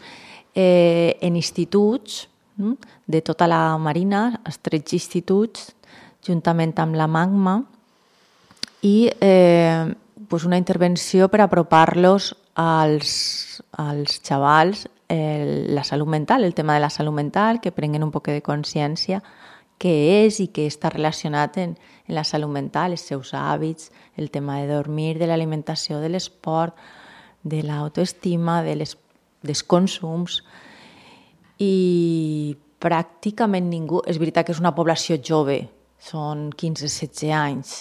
eh, 0.57 1.19
en 1.21 1.37
instituts 1.37 2.32
de 2.57 3.21
tota 3.23 3.49
la 3.49 3.77
Marina, 3.79 4.41
els 4.45 4.59
13 4.63 4.97
instituts, 4.99 5.73
juntament 6.27 6.75
amb 6.79 6.97
la 6.99 7.09
Magma, 7.11 7.63
i 8.83 9.11
eh, 9.21 9.95
pues 10.29 10.45
una 10.45 10.59
intervenció 10.59 11.29
per 11.29 11.43
apropar-los 11.43 12.33
als, 12.55 13.63
als 13.73 14.21
xavals 14.23 14.89
el, 15.09 15.75
la 15.75 15.85
salut 15.85 16.09
mental, 16.09 16.45
el 16.45 16.55
tema 16.55 16.75
de 16.75 16.81
la 16.81 16.91
salut 16.91 17.15
mental, 17.15 17.61
que 17.61 17.73
prenguen 17.73 18.03
un 18.03 18.11
poc 18.11 18.29
de 18.33 18.43
consciència 18.43 19.23
què 19.83 19.93
és 20.23 20.39
i 20.39 20.49
què 20.55 20.69
està 20.71 20.93
relacionat 20.93 21.59
en, 21.59 21.75
en 22.07 22.15
la 22.15 22.23
salut 22.25 22.53
mental, 22.55 22.95
els 22.95 23.07
seus 23.09 23.33
hàbits, 23.35 23.91
el 24.17 24.31
tema 24.31 24.61
de 24.61 24.69
dormir, 24.71 25.17
de 25.19 25.27
l'alimentació, 25.27 25.99
de 25.99 26.13
l'esport, 26.13 26.77
de 27.43 27.65
l'autoestima, 27.67 28.61
de 28.63 28.77
les, 28.79 28.95
dels 29.43 29.65
consums. 29.67 30.43
I 31.59 32.57
pràcticament 32.83 33.69
ningú... 33.71 34.03
És 34.07 34.19
veritat 34.19 34.47
que 34.47 34.55
és 34.55 34.61
una 34.63 34.75
població 34.75 35.19
jove, 35.23 35.61
són 36.03 36.51
15-16 36.59 37.31
anys. 37.37 37.77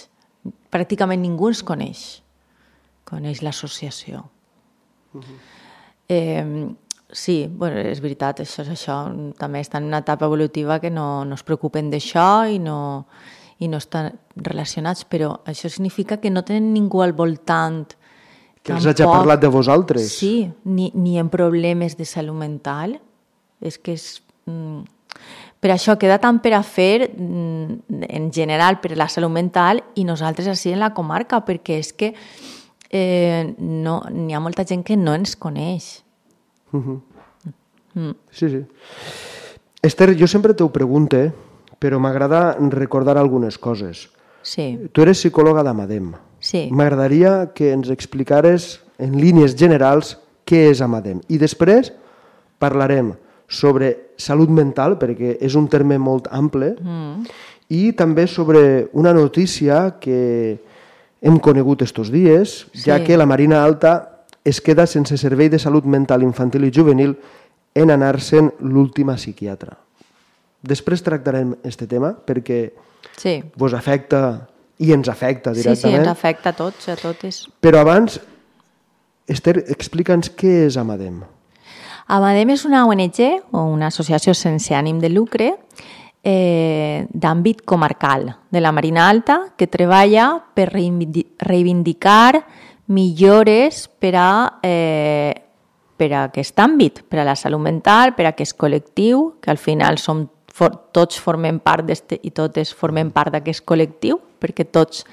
Pràcticament 0.73 1.21
ningú 1.21 1.49
ens 1.51 1.63
coneix, 1.65 2.21
coneix 3.07 3.41
l'associació. 3.41 4.25
Uh 5.13 5.21
-huh. 5.21 5.37
eh, 6.07 6.75
sí, 7.11 7.47
bueno, 7.47 7.77
és 7.77 7.99
veritat, 7.99 8.39
això 8.39 8.63
és 8.63 8.69
això. 8.69 8.97
També 9.37 9.59
està 9.59 9.77
en 9.77 9.85
una 9.85 9.99
etapa 9.99 10.25
evolutiva 10.25 10.79
que 10.79 10.89
no, 10.89 11.25
no 11.25 11.35
es 11.35 11.43
preocupen 11.43 11.91
d'això 11.91 12.47
i 12.49 12.59
no, 12.59 13.05
i 13.59 13.67
no 13.67 13.77
estan 13.77 14.11
relacionats, 14.35 15.05
però 15.05 15.41
això 15.45 15.69
significa 15.69 16.17
que 16.17 16.29
no 16.29 16.43
tenen 16.43 16.73
ningú 16.73 17.01
al 17.01 17.13
voltant 17.13 17.85
que 18.63 18.73
els 18.73 18.85
hagi 18.85 19.03
parlat 19.03 19.41
de 19.41 19.47
vosaltres. 19.47 20.11
Sí, 20.17 20.51
ni, 20.63 20.91
ni 20.93 21.17
en 21.19 21.29
problemes 21.29 21.97
de 21.97 22.05
salut 22.05 22.37
mental. 22.37 22.99
És 23.61 23.77
que 23.77 23.95
és... 23.97 24.21
Mm, 24.49 24.83
per 25.61 25.69
això 25.75 25.93
queda 26.01 26.17
tant 26.17 26.39
per 26.41 26.55
a 26.57 26.63
fer 26.65 27.11
mm, 27.13 28.05
en 28.09 28.31
general 28.33 28.79
per 28.81 28.95
la 28.97 29.07
salut 29.11 29.31
mental 29.31 29.83
i 29.95 30.05
nosaltres 30.07 30.49
així 30.49 30.73
en 30.73 30.81
la 30.81 30.93
comarca, 30.97 31.43
perquè 31.45 31.77
és 31.77 31.91
que 31.93 32.13
eh, 32.89 33.53
no, 33.59 34.01
n'hi 34.09 34.33
ha 34.33 34.41
molta 34.41 34.65
gent 34.65 34.81
que 34.87 34.97
no 34.97 35.13
ens 35.13 35.35
coneix. 35.35 36.01
Uh 36.71 36.81
-huh. 36.81 36.99
mm. 37.93 38.15
Sí, 38.31 38.49
sí. 38.49 38.65
Esther, 39.81 40.15
jo 40.17 40.27
sempre 40.27 40.53
t'ho 40.53 40.69
pregunte, 40.69 41.31
però 41.79 41.99
m'agrada 41.99 42.57
recordar 42.69 43.17
algunes 43.17 43.57
coses. 43.57 44.09
Sí. 44.41 44.89
Tu 44.91 45.01
eres 45.01 45.19
psicòloga 45.19 45.63
d'Amadem. 45.63 46.13
Sí. 46.39 46.69
M'agradaria 46.71 47.51
que 47.53 47.71
ens 47.71 47.89
explicares 47.89 48.81
en 48.97 49.17
línies 49.17 49.55
generals 49.55 50.17
què 50.45 50.69
és 50.71 50.81
Amadem. 50.81 51.21
I 51.29 51.37
després 51.37 51.93
parlarem 52.59 53.13
sobre 53.51 54.13
salut 54.15 54.49
mental, 54.49 54.95
perquè 54.95 55.35
és 55.43 55.57
un 55.59 55.67
terme 55.69 55.97
molt 55.99 56.29
ample, 56.31 56.71
mm. 56.79 57.25
i 57.75 57.91
també 57.99 58.25
sobre 58.31 58.87
una 58.97 59.11
notícia 59.13 59.99
que 59.99 60.61
hem 61.21 61.37
conegut 61.43 61.83
estos 61.83 62.09
dies, 62.13 62.65
sí. 62.71 62.87
ja 62.87 63.01
que 63.03 63.19
la 63.19 63.27
Marina 63.27 63.59
Alta 63.63 64.23
es 64.47 64.61
queda 64.63 64.87
sense 64.87 65.19
servei 65.19 65.51
de 65.51 65.59
salut 65.59 65.85
mental 65.85 66.23
infantil 66.23 66.65
i 66.65 66.71
juvenil 66.73 67.17
en 67.75 67.91
anar-se'n 67.91 68.49
l'última 68.63 69.17
psiquiatra. 69.19 69.75
Després 70.63 71.03
tractarem 71.03 71.53
este 71.67 71.89
tema 71.91 72.13
perquè 72.15 72.61
sí. 73.19 73.35
vos 73.59 73.75
afecta 73.75 74.47
i 74.81 74.95
ens 74.95 75.11
afecta 75.11 75.51
directament. 75.53 75.83
Sí, 75.83 75.91
sí, 75.91 75.99
ens 75.99 76.09
afecta 76.09 76.55
a 76.55 76.57
tots, 76.57 76.87
a 76.89 76.95
totes. 76.97 77.43
Però 77.61 77.83
abans, 77.83 78.17
Esther, 79.29 79.59
explica'ns 79.67 80.31
què 80.39 80.55
és 80.69 80.79
Amadem. 80.79 81.19
Amadem 81.19 81.40
és 82.11 82.65
una 82.65 82.85
ONG 82.85 83.19
o 83.51 83.63
una 83.71 83.87
associació 83.87 84.33
sense 84.33 84.75
ànim 84.75 84.99
de 84.99 85.09
lucre 85.09 85.53
eh, 86.23 87.07
d'àmbit 87.07 87.61
comarcal 87.63 88.35
de 88.51 88.59
la 88.59 88.71
Marina 88.71 89.07
Alta 89.09 89.53
que 89.55 89.67
treballa 89.67 90.43
per 90.53 90.69
reivindicar 90.73 92.43
millores 92.87 93.87
per 93.87 94.15
a, 94.15 94.59
eh, 94.61 95.33
per 95.95 96.11
a 96.13 96.23
aquest 96.25 96.59
àmbit, 96.59 97.03
per 97.07 97.19
a 97.19 97.23
la 97.23 97.35
salut 97.35 97.61
mental, 97.61 98.13
per 98.15 98.25
a 98.25 98.33
aquest 98.35 98.57
col·lectiu, 98.59 99.39
que 99.39 99.51
al 99.51 99.57
final 99.57 99.97
som, 99.97 100.27
for, 100.51 100.91
tots 100.91 101.17
formem 101.17 101.59
part 101.59 101.87
i 102.21 102.31
totes 102.31 102.73
formem 102.73 103.11
part 103.11 103.31
d'aquest 103.31 103.63
col·lectiu, 103.63 104.19
perquè 104.41 104.67
tots 104.67 105.05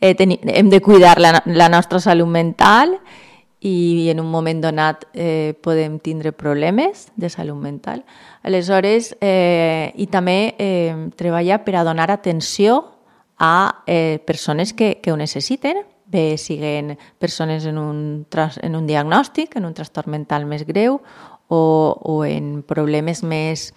eh, 0.00 0.12
hem 0.12 0.68
de 0.68 0.80
cuidar 0.80 1.18
la, 1.18 1.42
la 1.46 1.70
nostra 1.72 2.00
salut 2.00 2.28
mental 2.28 2.92
i 2.92 3.27
en 3.60 4.20
un 4.20 4.30
moment 4.30 4.60
donat 4.62 5.04
eh, 5.14 5.54
podem 5.62 5.98
tindre 5.98 6.32
problemes 6.32 7.08
de 7.16 7.28
salut 7.28 7.58
mental. 7.58 8.04
Aleshores, 8.42 9.16
eh, 9.20 9.92
i 9.96 10.06
també 10.06 10.54
eh, 10.58 10.94
treballar 11.16 11.64
per 11.64 11.76
a 11.76 11.84
donar 11.84 12.10
atenció 12.10 12.94
a 13.38 13.82
eh, 13.86 14.18
persones 14.26 14.72
que, 14.72 15.00
que 15.02 15.12
ho 15.12 15.16
necessiten, 15.16 15.82
bé 16.06 16.38
siguen 16.38 16.96
persones 17.18 17.66
en 17.66 17.78
un, 17.78 18.26
en 18.32 18.76
un 18.76 18.86
diagnòstic, 18.86 19.56
en 19.56 19.66
un 19.66 19.74
trastorn 19.74 20.10
mental 20.10 20.46
més 20.46 20.64
greu 20.64 21.00
o, 21.48 21.60
o 22.00 22.24
en 22.24 22.62
problemes 22.62 23.22
més 23.22 23.72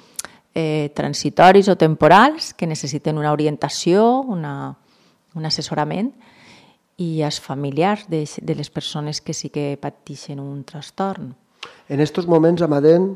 eh, 0.53 0.91
transitoris 0.95 1.67
o 1.67 1.75
temporals 1.75 2.53
que 2.53 2.67
necessiten 2.67 3.17
una 3.17 3.33
orientació, 3.33 4.21
una, 4.21 4.77
un 5.35 5.45
assessorament 5.45 6.13
i 7.01 7.23
als 7.25 7.41
familiars 7.41 8.05
de, 8.11 8.21
de 8.41 8.55
les 8.55 8.69
persones 8.69 9.21
que 9.25 9.33
sí 9.33 9.49
que 9.49 9.73
pateixen 9.81 10.39
un 10.39 10.61
trastorn. 10.67 11.33
En 11.89 11.99
aquests 11.99 12.29
moments, 12.29 12.61
Amadent, 12.61 13.11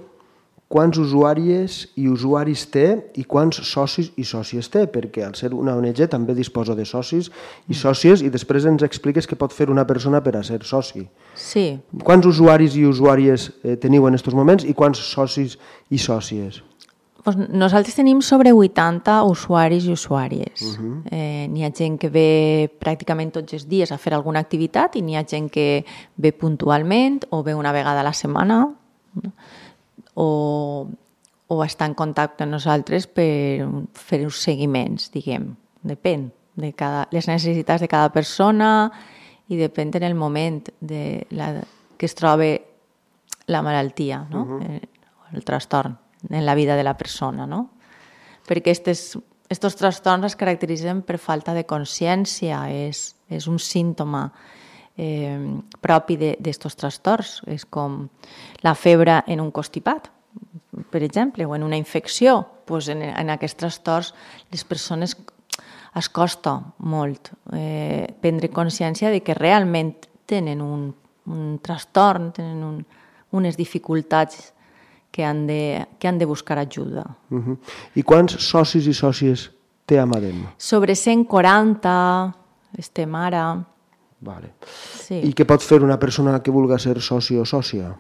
quants 0.72 0.98
usuàries 0.98 1.78
i 2.02 2.08
usuaris 2.10 2.66
té 2.74 2.86
i 3.22 3.24
quants 3.30 3.60
socis 3.70 4.10
i 4.18 4.26
sòcies 4.26 4.70
té, 4.74 4.86
perquè 4.90 5.24
al 5.26 5.36
ser 5.38 5.52
una 5.54 5.76
ONG 5.78 6.02
també 6.10 6.34
disposa 6.34 6.76
de 6.76 6.86
socis 6.90 7.30
i 7.70 7.78
sòcies 7.78 8.24
i 8.26 8.32
després 8.34 8.66
ens 8.66 8.84
expliques 8.88 9.30
què 9.30 9.38
pot 9.38 9.54
fer 9.54 9.70
una 9.70 9.86
persona 9.86 10.24
per 10.26 10.36
a 10.40 10.44
ser 10.44 10.64
soci. 10.66 11.06
Sí. 11.38 11.68
Quants 12.04 12.26
usuaris 12.26 12.78
i 12.80 12.86
usuàries 12.90 13.52
eh, 13.62 13.78
teniu 13.78 14.10
en 14.10 14.18
aquests 14.18 14.38
moments 14.38 14.66
i 14.66 14.74
quants 14.74 15.02
socis 15.14 15.60
i 15.90 16.02
sòcies? 16.02 16.64
Pues 17.26 17.38
nosaltres 17.50 17.96
tenim 17.98 18.20
sobre 18.22 18.52
80 18.54 19.24
usuaris 19.26 19.88
i 19.88 19.92
usuàries. 19.92 20.62
Uh 20.62 20.78
-huh. 20.78 21.02
eh, 21.10 21.48
n'hi 21.50 21.64
ha 21.66 21.72
gent 21.74 21.98
que 22.00 22.10
ve 22.10 22.70
pràcticament 22.80 23.32
tots 23.32 23.54
els 23.54 23.68
dies 23.68 23.92
a 23.92 23.98
fer 23.98 24.14
alguna 24.14 24.40
activitat 24.40 24.96
i 24.96 25.02
n'hi 25.02 25.16
ha 25.18 25.26
gent 25.26 25.50
que 25.50 25.84
ve 26.18 26.32
puntualment 26.34 27.26
o 27.32 27.42
ve 27.42 27.56
una 27.56 27.72
vegada 27.72 28.02
a 28.02 28.04
la 28.04 28.14
setmana 28.14 28.70
o, 30.14 30.88
o 31.48 31.64
està 31.64 31.86
en 31.86 31.96
contacte 31.96 32.44
amb 32.44 32.52
nosaltres 32.52 33.08
per 33.08 33.68
fer 33.94 34.24
uns 34.24 34.38
seguiments, 34.38 35.10
diguem. 35.12 35.56
Depèn 35.82 36.32
de 36.56 36.74
cada, 36.74 37.08
les 37.12 37.28
necessitats 37.28 37.82
de 37.82 37.88
cada 37.88 38.10
persona 38.10 38.92
i 39.48 39.58
depèn 39.58 39.96
en 39.96 40.04
el 40.04 40.14
moment 40.14 40.70
de 40.80 41.26
la, 41.32 41.64
que 41.98 42.06
es 42.06 42.14
troba 42.14 42.56
la 43.48 43.62
malaltia, 43.62 44.28
no? 44.30 44.42
Uh 44.42 44.62
-huh. 44.62 44.82
el 45.34 45.44
trastorn 45.44 46.05
en 46.30 46.46
la 46.46 46.56
vida 46.56 46.76
de 46.76 46.84
la 46.84 46.98
persona, 46.98 47.46
no? 47.48 47.70
Perquè 48.46 48.74
aquests 48.76 49.16
estos 49.50 49.76
trastorns 49.76 50.26
es 50.26 50.36
caracteritzen 50.36 51.04
per 51.06 51.20
falta 51.22 51.54
de 51.54 51.66
consciència, 51.70 52.64
és, 52.74 53.12
és 53.30 53.46
un 53.48 53.60
símptoma 53.62 54.26
eh, 54.98 55.38
propi 55.82 56.18
d'aquests 56.18 56.80
trastorns. 56.82 57.38
És 57.52 57.66
com 57.66 58.08
la 58.66 58.74
febre 58.76 59.22
en 59.28 59.44
un 59.44 59.52
constipat, 59.54 60.10
per 60.92 61.04
exemple, 61.06 61.46
o 61.46 61.56
en 61.56 61.64
una 61.64 61.78
infecció. 61.78 62.42
Pues 62.66 62.90
en, 62.90 63.04
en 63.06 63.30
aquests 63.30 63.62
trastorns 63.62 64.14
les 64.52 64.66
persones 64.66 65.14
es 65.96 66.10
costa 66.10 66.58
molt 66.84 67.30
eh, 67.54 68.10
prendre 68.20 68.50
consciència 68.50 69.14
de 69.14 69.22
que 69.24 69.38
realment 69.38 69.94
tenen 70.26 70.64
un, 70.66 70.90
un 71.30 71.60
trastorn, 71.62 72.32
tenen 72.34 72.66
un, 72.66 72.82
unes 73.38 73.56
dificultats 73.56 74.55
que 75.16 75.24
han 75.24 75.48
de, 75.48 75.88
que 75.98 76.10
han 76.10 76.18
de 76.20 76.26
buscar 76.26 76.60
ajuda. 76.60 77.06
Uh 77.30 77.40
-huh. 77.40 77.58
I 77.96 78.04
quants 78.04 78.34
socis 78.34 78.86
i 78.86 78.94
sòcies 78.94 79.50
té 79.86 79.98
Amadem? 80.00 80.46
Sobre 80.58 80.94
140 80.94 82.36
estem 82.78 83.16
ara. 83.16 83.66
Vale. 84.20 84.54
Sí. 85.00 85.22
I 85.24 85.32
què 85.34 85.46
pot 85.46 85.62
fer 85.62 85.82
una 85.84 85.98
persona 85.98 86.42
que 86.42 86.52
vulgui 86.52 86.80
ser 86.80 87.02
soci 87.02 87.38
o 87.38 87.46
sòcia? 87.46 87.96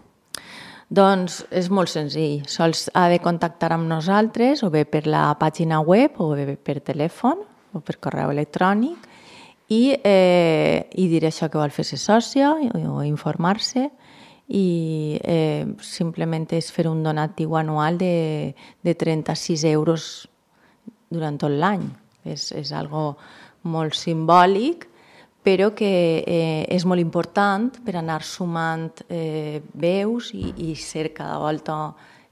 Doncs 0.90 1.46
és 1.52 1.70
molt 1.70 1.88
senzill. 1.88 2.44
Sols 2.48 2.90
ha 2.94 3.08
de 3.10 3.20
contactar 3.20 3.72
amb 3.72 3.88
nosaltres 3.88 4.64
o 4.64 4.70
bé 4.70 4.84
per 4.86 5.08
la 5.08 5.38
pàgina 5.40 5.80
web 5.80 6.12
o 6.18 6.36
bé 6.36 6.58
per 6.58 6.82
telèfon 6.82 7.38
o 7.74 7.80
per 7.80 7.98
correu 7.98 8.30
electrònic 8.30 8.98
i, 9.70 9.96
eh, 10.04 10.90
i 10.92 11.08
dir 11.08 11.24
això 11.24 11.50
que 11.50 11.58
vol 11.58 11.72
fer 11.72 11.86
ser 11.86 11.98
sòcia 11.98 12.52
o 12.52 13.04
informar-se 13.04 13.90
i 14.48 15.18
eh, 15.24 15.66
simplement 15.82 16.46
és 16.54 16.70
fer 16.72 16.86
un 16.90 17.02
donatiu 17.04 17.56
anual 17.58 17.98
de, 17.98 18.54
de 18.86 18.94
36 18.94 19.64
euros 19.72 20.28
durant 21.10 21.38
tot 21.42 21.52
l'any. 21.52 21.88
És, 22.25 22.52
és 22.54 22.72
algo 22.74 23.16
molt 23.70 23.98
simbòlic, 23.98 24.88
però 25.46 25.72
que 25.78 26.24
eh, 26.25 26.66
és 26.74 26.86
molt 26.86 27.02
important 27.02 27.70
per 27.86 27.98
anar 28.00 28.22
sumant 28.25 29.06
eh, 29.10 29.62
veus 29.74 30.32
i, 30.34 30.72
i 30.72 30.75
ser 30.78 31.12
cada 31.14 31.38
volta 31.42 31.78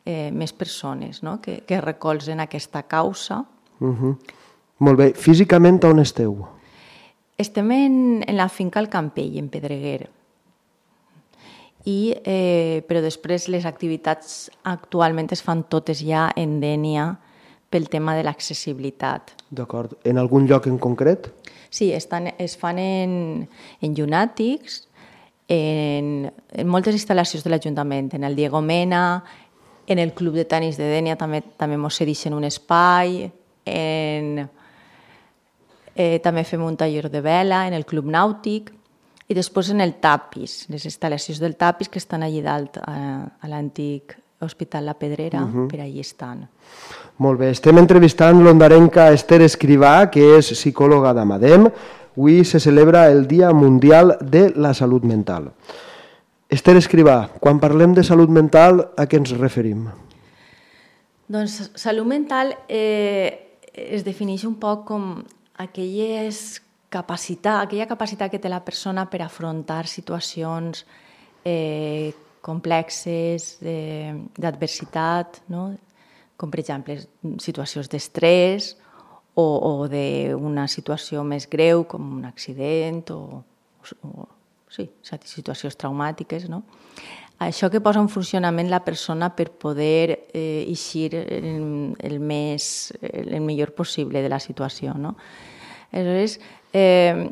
eh, 0.05 0.31
més 0.33 0.53
persones 0.53 1.21
no? 1.21 1.39
que, 1.41 1.61
que 1.65 1.81
recolzen 1.81 2.41
aquesta 2.41 2.83
causa. 2.89 3.43
Uh 3.79 3.93
-huh. 3.93 4.17
Molt 4.79 4.97
bé. 4.97 5.13
Físicament 5.13 5.83
on 5.85 5.99
esteu? 5.99 6.47
Estem 7.37 7.71
en, 7.71 8.23
en 8.27 8.37
la 8.37 8.49
finca 8.49 8.79
al 8.79 8.89
Campell, 8.89 9.37
en 9.37 9.49
Pedreguer 9.49 10.09
i, 11.85 12.15
eh, 12.23 12.83
però 12.87 13.01
després 13.03 13.49
les 13.51 13.65
activitats 13.67 14.49
actualment 14.63 15.27
es 15.35 15.43
fan 15.43 15.65
totes 15.67 15.99
ja 16.03 16.29
en 16.39 16.59
Dènia 16.61 17.09
pel 17.73 17.89
tema 17.89 18.15
de 18.15 18.23
l'accessibilitat. 18.23 19.33
D'acord. 19.49 19.97
En 20.05 20.21
algun 20.21 20.47
lloc 20.47 20.67
en 20.69 20.77
concret? 20.79 21.31
Sí, 21.73 21.91
estan, 21.91 22.29
es 22.37 22.55
fan 22.57 22.79
en, 22.79 23.13
en 23.81 23.95
llunàtics, 23.97 24.83
en, 25.49 26.29
en 26.53 26.69
moltes 26.69 26.95
instal·lacions 26.95 27.43
de 27.43 27.51
l'Ajuntament, 27.51 28.13
en 28.13 28.23
el 28.23 28.37
Diego 28.37 28.61
Mena, 28.61 29.23
en 29.87 29.99
el 29.99 30.13
Club 30.13 30.37
de 30.37 30.45
Tenis 30.45 30.77
de 30.79 30.87
Dènia 30.87 31.17
també 31.19 31.41
també 31.59 31.75
mos 31.77 31.97
cedixen 31.99 32.37
un 32.37 32.45
espai, 32.47 33.25
en, 33.65 34.45
eh, 35.95 36.19
també 36.23 36.45
fem 36.47 36.63
un 36.63 36.77
taller 36.79 37.09
de 37.11 37.21
vela 37.21 37.65
en 37.67 37.73
el 37.73 37.85
Club 37.85 38.05
Nàutic 38.05 38.71
i 39.27 39.33
després 39.37 39.69
en 39.71 39.81
el 39.81 39.95
Tapis, 40.03 40.65
les 40.69 40.83
instal·lacions 40.85 41.39
del 41.39 41.55
Tapis 41.55 41.89
que 41.89 42.01
estan 42.01 42.23
allí 42.23 42.41
dalt 42.43 42.77
a, 42.83 42.97
a 43.39 43.51
l'antic 43.51 44.17
Hospital 44.43 44.85
La 44.85 44.93
Pedrera, 44.93 45.43
uh 45.43 45.47
-huh. 45.47 45.67
per 45.71 45.81
allí 45.81 45.99
estan. 45.99 46.47
Molt 47.17 47.39
bé, 47.39 47.51
estem 47.51 47.77
entrevistant 47.77 48.43
l'ondarenca 48.43 49.11
Esther 49.11 49.41
Escrivà, 49.41 50.09
que 50.09 50.37
és 50.37 50.51
psicòloga 50.51 51.13
d'Amadem. 51.13 51.69
Avui 52.17 52.43
se 52.43 52.59
celebra 52.59 53.09
el 53.09 53.27
Dia 53.27 53.53
Mundial 53.53 54.17
de 54.21 54.51
la 54.55 54.73
Salut 54.73 55.03
Mental. 55.03 55.53
Esther 56.49 56.75
Escrivà, 56.77 57.29
quan 57.39 57.59
parlem 57.59 57.93
de 57.93 58.03
salut 58.03 58.29
mental, 58.29 58.91
a 58.97 59.07
què 59.07 59.17
ens 59.17 59.31
referim? 59.31 59.87
Doncs 61.27 61.71
salut 61.75 62.05
mental 62.05 62.53
eh, 62.67 63.57
es 63.73 64.03
defineix 64.03 64.43
un 64.45 64.55
poc 64.55 64.85
com 64.85 65.23
aquelles 65.57 66.61
capacitat, 66.93 67.63
aquella 67.65 67.89
capacitat 67.89 68.31
que 68.31 68.41
té 68.41 68.51
la 68.51 68.61
persona 68.63 69.07
per 69.09 69.23
afrontar 69.25 69.87
situacions 69.89 70.85
eh, 71.43 72.13
complexes, 72.43 73.57
d'adversitat, 73.63 75.41
no? 75.53 75.71
com 76.37 76.51
per 76.51 76.59
exemple 76.59 76.97
situacions 77.39 77.87
d'estrès 77.87 78.73
o, 79.39 79.43
o 79.43 79.71
d'una 79.87 80.67
situació 80.67 81.23
més 81.23 81.47
greu 81.49 81.85
com 81.89 82.17
un 82.17 82.25
accident 82.27 83.05
o, 83.15 83.43
o 84.03 84.27
sí, 84.73 84.89
situacions 85.05 85.77
traumàtiques. 85.79 86.49
No? 86.51 86.63
Això 87.43 87.69
que 87.71 87.81
posa 87.83 88.01
en 88.03 88.11
funcionament 88.11 88.69
la 88.71 88.83
persona 88.83 89.31
per 89.35 89.49
poder 89.59 90.27
eh, 90.33 90.65
eixir 90.67 91.13
el, 91.15 91.95
el, 91.97 92.19
més, 92.19 92.91
el 93.01 93.39
millor 93.41 93.73
possible 93.77 94.21
de 94.23 94.31
la 94.31 94.41
situació. 94.43 94.97
No? 94.99 95.15
Aleshores, 95.93 96.39
eh, 96.73 97.31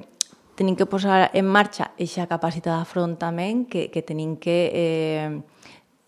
tenim 0.55 0.75
que 0.75 0.85
posar 0.85 1.31
en 1.33 1.47
marxa 1.49 1.89
aquesta 1.95 2.27
capacitat 2.29 2.77
d'afrontament 2.77 3.65
que, 3.65 3.87
que 3.89 4.03
tenim 4.05 4.35
que 4.37 4.57
eh, 4.69 5.41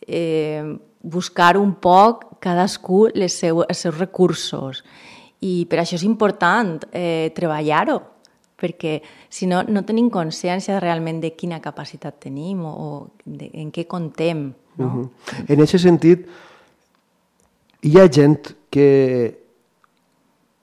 eh, 0.06 0.78
buscar 1.02 1.58
un 1.58 1.74
poc 1.82 2.38
cadascú 2.44 3.08
les 3.18 3.34
seu, 3.34 3.64
els 3.66 3.82
seus 3.82 3.98
recursos. 3.98 4.84
I 5.44 5.66
per 5.68 5.82
això 5.82 5.98
és 5.98 6.06
important 6.06 6.78
eh, 6.94 7.34
treballar-ho, 7.36 7.98
perquè 8.62 9.00
si 9.28 9.50
no, 9.50 9.64
no 9.68 9.84
tenim 9.84 10.08
consciència 10.14 10.80
realment 10.80 11.20
de 11.24 11.34
quina 11.36 11.60
capacitat 11.60 12.22
tenim 12.24 12.62
o, 12.64 12.72
o 12.72 12.90
de, 13.26 13.50
en 13.60 13.74
què 13.74 13.88
contem. 13.90 14.54
No? 14.78 14.86
Uh 14.86 14.94
-huh. 14.94 15.10
En 15.50 15.62
aquest 15.62 15.84
sentit, 15.84 16.28
hi 17.82 18.00
ha 18.00 18.08
gent 18.08 18.54
que 18.70 19.40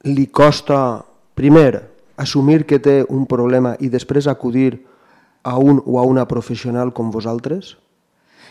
li 0.05 0.27
costa, 0.27 1.05
primer, 1.35 1.90
assumir 2.21 2.67
que 2.69 2.79
té 2.79 3.01
un 3.09 3.27
problema 3.27 3.77
i 3.81 3.89
després 3.89 4.29
acudir 4.29 4.83
a 5.43 5.57
un 5.57 5.81
o 5.87 5.99
a 5.99 6.05
una 6.05 6.27
professional 6.29 6.93
com 6.93 7.11
vosaltres? 7.11 7.77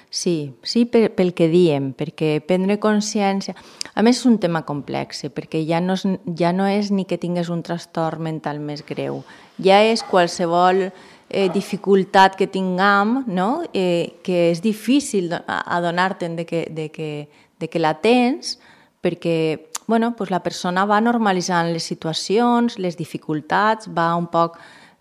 Sí, 0.10 0.56
sí 0.66 0.88
per, 0.90 1.12
pel 1.14 1.36
que 1.38 1.48
diem, 1.52 1.92
perquè 1.94 2.40
prendre 2.42 2.80
consciència... 2.82 3.54
A 3.94 4.02
més, 4.02 4.22
és 4.22 4.26
un 4.26 4.40
tema 4.42 4.64
complex, 4.66 5.22
perquè 5.36 5.62
ja 5.68 5.82
no, 5.84 5.94
és, 6.00 6.06
ja 6.40 6.50
no 6.56 6.66
és 6.66 6.90
ni 6.90 7.06
que 7.06 7.20
tingues 7.22 7.52
un 7.54 7.62
trastorn 7.66 8.24
mental 8.26 8.62
més 8.64 8.82
greu, 8.88 9.22
ja 9.62 9.82
és 9.86 10.02
qualsevol 10.08 10.88
eh, 10.88 11.50
dificultat 11.54 12.40
que 12.40 12.48
tinguem, 12.50 13.20
no? 13.28 13.50
eh, 13.74 14.18
que 14.26 14.50
és 14.50 14.64
difícil 14.66 15.30
adonar-te'n 15.46 16.40
de, 16.40 16.48
que, 16.48 16.66
de, 16.74 16.90
que, 16.90 17.12
de 17.60 17.70
que 17.70 17.84
la 17.84 17.94
tens, 18.02 18.58
perquè 19.04 19.69
bueno, 19.90 20.16
pues 20.16 20.30
la 20.30 20.44
persona 20.44 20.84
va 20.86 21.00
normalitzant 21.02 21.72
les 21.74 21.88
situacions, 21.90 22.76
les 22.78 22.94
dificultats, 22.96 23.88
va 23.90 24.12
un 24.14 24.28
poc 24.30 24.60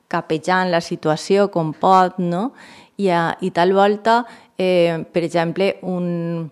capejant 0.09 0.71
la 0.73 0.81
situació 0.81 1.51
com 1.53 1.75
pot, 1.77 2.17
no? 2.17 2.55
I, 2.97 3.11
a, 3.13 3.37
i 3.45 3.51
tal 3.53 3.75
volta, 3.77 4.23
eh, 4.57 5.05
per 5.13 5.27
exemple, 5.27 5.75
un, 5.85 6.49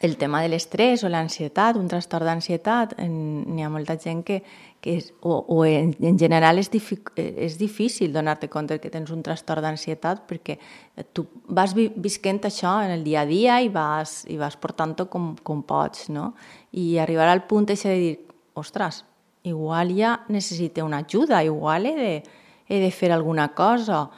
el 0.00 0.14
tema 0.16 0.44
de 0.44 0.52
l'estrès 0.52 1.02
o 1.02 1.10
l'ansietat, 1.10 1.74
un 1.74 1.90
trastorn 1.90 2.30
d'ansietat, 2.30 2.94
n'hi 3.02 3.66
ha 3.66 3.72
molta 3.74 3.98
gent 3.98 4.22
que, 4.22 4.44
que 4.80 4.96
és, 4.96 5.10
o, 5.20 5.34
o 5.44 5.64
en, 5.68 5.92
en 6.00 6.18
general 6.18 6.58
és, 6.60 6.70
dific, 6.72 7.12
és 7.16 7.58
difícil 7.60 8.14
donar-te 8.14 8.48
compte 8.48 8.78
que 8.80 8.90
tens 8.92 9.12
un 9.12 9.20
trastorn 9.24 9.64
d'ansietat 9.64 10.24
perquè 10.28 10.56
tu 11.12 11.26
vas 11.52 11.74
vi, 11.76 11.90
visquent 12.00 12.40
això 12.48 12.78
en 12.84 12.94
el 12.94 13.04
dia 13.04 13.22
a 13.22 13.28
dia 13.28 13.60
i 13.60 13.68
vas, 13.72 14.24
i 14.32 14.38
vas 14.40 14.56
portant-ho 14.56 15.06
com, 15.12 15.34
com 15.44 15.60
pots, 15.68 16.08
no? 16.08 16.32
I 16.72 16.96
arribar 16.98 17.28
al 17.28 17.44
punt 17.50 17.68
de 17.68 17.76
dir, 17.76 18.14
ostres, 18.56 19.04
igual 19.44 19.92
ja 19.96 20.20
necessite 20.28 20.82
una 20.82 21.04
ajuda, 21.04 21.44
igual 21.44 21.86
he 21.86 21.94
de, 21.96 22.14
he 22.68 22.80
de 22.80 22.90
fer 22.90 23.12
alguna 23.12 23.50
cosa, 23.54 24.08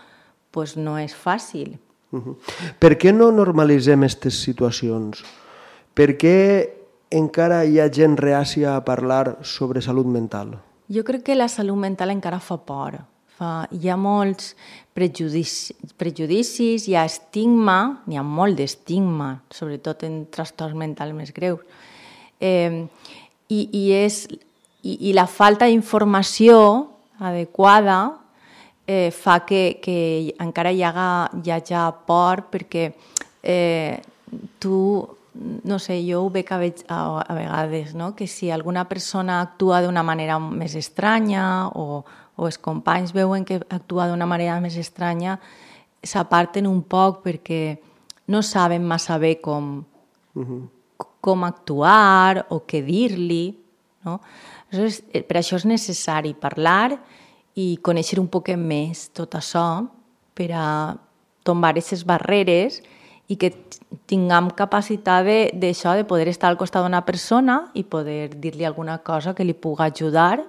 pues 0.53 0.77
no 0.77 0.99
és 0.99 1.15
fàcil. 1.15 1.79
Uh 2.13 2.21
-huh. 2.21 2.37
Per 2.79 2.99
què 2.99 3.13
no 3.13 3.33
normalitzem 3.33 3.99
aquestes 3.99 4.43
situacions? 4.43 5.25
Per 5.95 6.17
què 6.17 6.82
encara 7.13 7.63
hi 7.69 7.79
ha 7.81 7.89
gent 7.93 8.17
reàcia 8.19 8.77
a 8.77 8.83
parlar 8.85 9.39
sobre 9.45 9.83
salut 9.85 10.09
mental? 10.09 10.57
Jo 10.93 11.05
crec 11.05 11.27
que 11.29 11.37
la 11.37 11.49
salut 11.49 11.79
mental 11.79 12.11
encara 12.11 12.41
fa 12.41 12.57
por. 12.57 12.99
Fa, 13.37 13.67
hi 13.73 13.89
ha 13.89 13.97
molts 13.97 14.53
prejudicis, 14.97 15.73
prejudicis 16.01 16.89
hi 16.89 16.97
ha 16.97 17.05
estigma, 17.09 18.03
n'hi 18.07 18.19
ha 18.21 18.25
molt 18.25 18.59
d'estigma, 18.59 19.35
sobretot 19.53 20.05
en 20.09 20.25
trastorns 20.33 20.77
mentals 20.79 21.17
més 21.17 21.33
greus. 21.37 21.61
Eh, 22.41 22.85
i, 23.53 23.61
i, 23.61 23.85
és, 24.03 24.25
i, 24.83 24.99
I 25.11 25.15
la 25.17 25.29
falta 25.31 25.69
d'informació 25.71 26.59
adequada 27.23 27.99
eh, 28.87 29.11
fa 29.15 29.41
que, 29.47 29.79
que 29.83 30.35
encara 30.43 30.73
hi 30.73 30.83
haga, 30.83 31.09
hi 31.45 31.53
hagi 31.55 31.83
por 32.07 32.47
perquè 32.53 32.91
eh, 33.43 34.01
tu 34.59 34.79
no 35.35 35.79
sé, 35.79 35.97
jo 36.05 36.23
ho 36.27 36.31
veig 36.31 36.51
a, 36.53 36.59
a, 36.89 36.99
a 37.23 37.35
vegades, 37.35 37.95
no? 37.95 38.15
que 38.15 38.27
si 38.27 38.51
alguna 38.51 38.85
persona 38.89 39.41
actua 39.41 39.81
d'una 39.83 40.03
manera 40.05 40.39
més 40.39 40.75
estranya 40.77 41.69
o, 41.73 42.05
o 42.37 42.47
els 42.49 42.59
companys 42.61 43.15
veuen 43.17 43.47
que 43.49 43.63
actua 43.71 44.09
d'una 44.11 44.29
manera 44.29 44.59
més 44.61 44.77
estranya, 44.77 45.39
s'aparten 46.03 46.67
un 46.67 46.83
poc 46.83 47.23
perquè 47.25 47.79
no 48.29 48.43
saben 48.43 48.85
massa 48.85 49.19
bé 49.19 49.41
com, 49.41 49.85
uh 50.35 50.43
-huh. 50.43 50.69
com 51.21 51.45
actuar 51.45 52.47
o 52.51 52.63
què 52.67 52.85
dir-li. 52.85 53.59
No? 54.05 54.21
Aleshores, 54.71 55.03
eh, 55.13 55.23
per 55.23 55.37
això 55.37 55.57
és 55.57 55.65
necessari 55.65 56.35
parlar 56.35 56.99
i 57.55 57.79
conèixer 57.83 58.19
un 58.19 58.29
poc 58.29 58.49
més 58.57 59.09
tot 59.13 59.35
això 59.35 59.89
per 60.35 60.51
a 60.53 60.97
tombar 61.43 61.71
aquestes 61.71 62.05
barreres 62.05 62.81
i 62.81 63.02
que 63.37 63.53
tinguem 64.11 64.51
capacitat 64.57 65.27
d'això, 65.55 65.95
de, 65.97 66.03
de 66.03 66.09
poder 66.09 66.29
estar 66.29 66.51
al 66.51 66.59
costat 66.61 66.85
d'una 66.85 67.05
persona 67.07 67.69
i 67.75 67.85
poder 67.85 68.35
dir-li 68.35 68.67
alguna 68.67 68.99
cosa 68.99 69.35
que 69.35 69.45
li 69.45 69.55
pugui 69.55 69.85
ajudar 69.87 70.43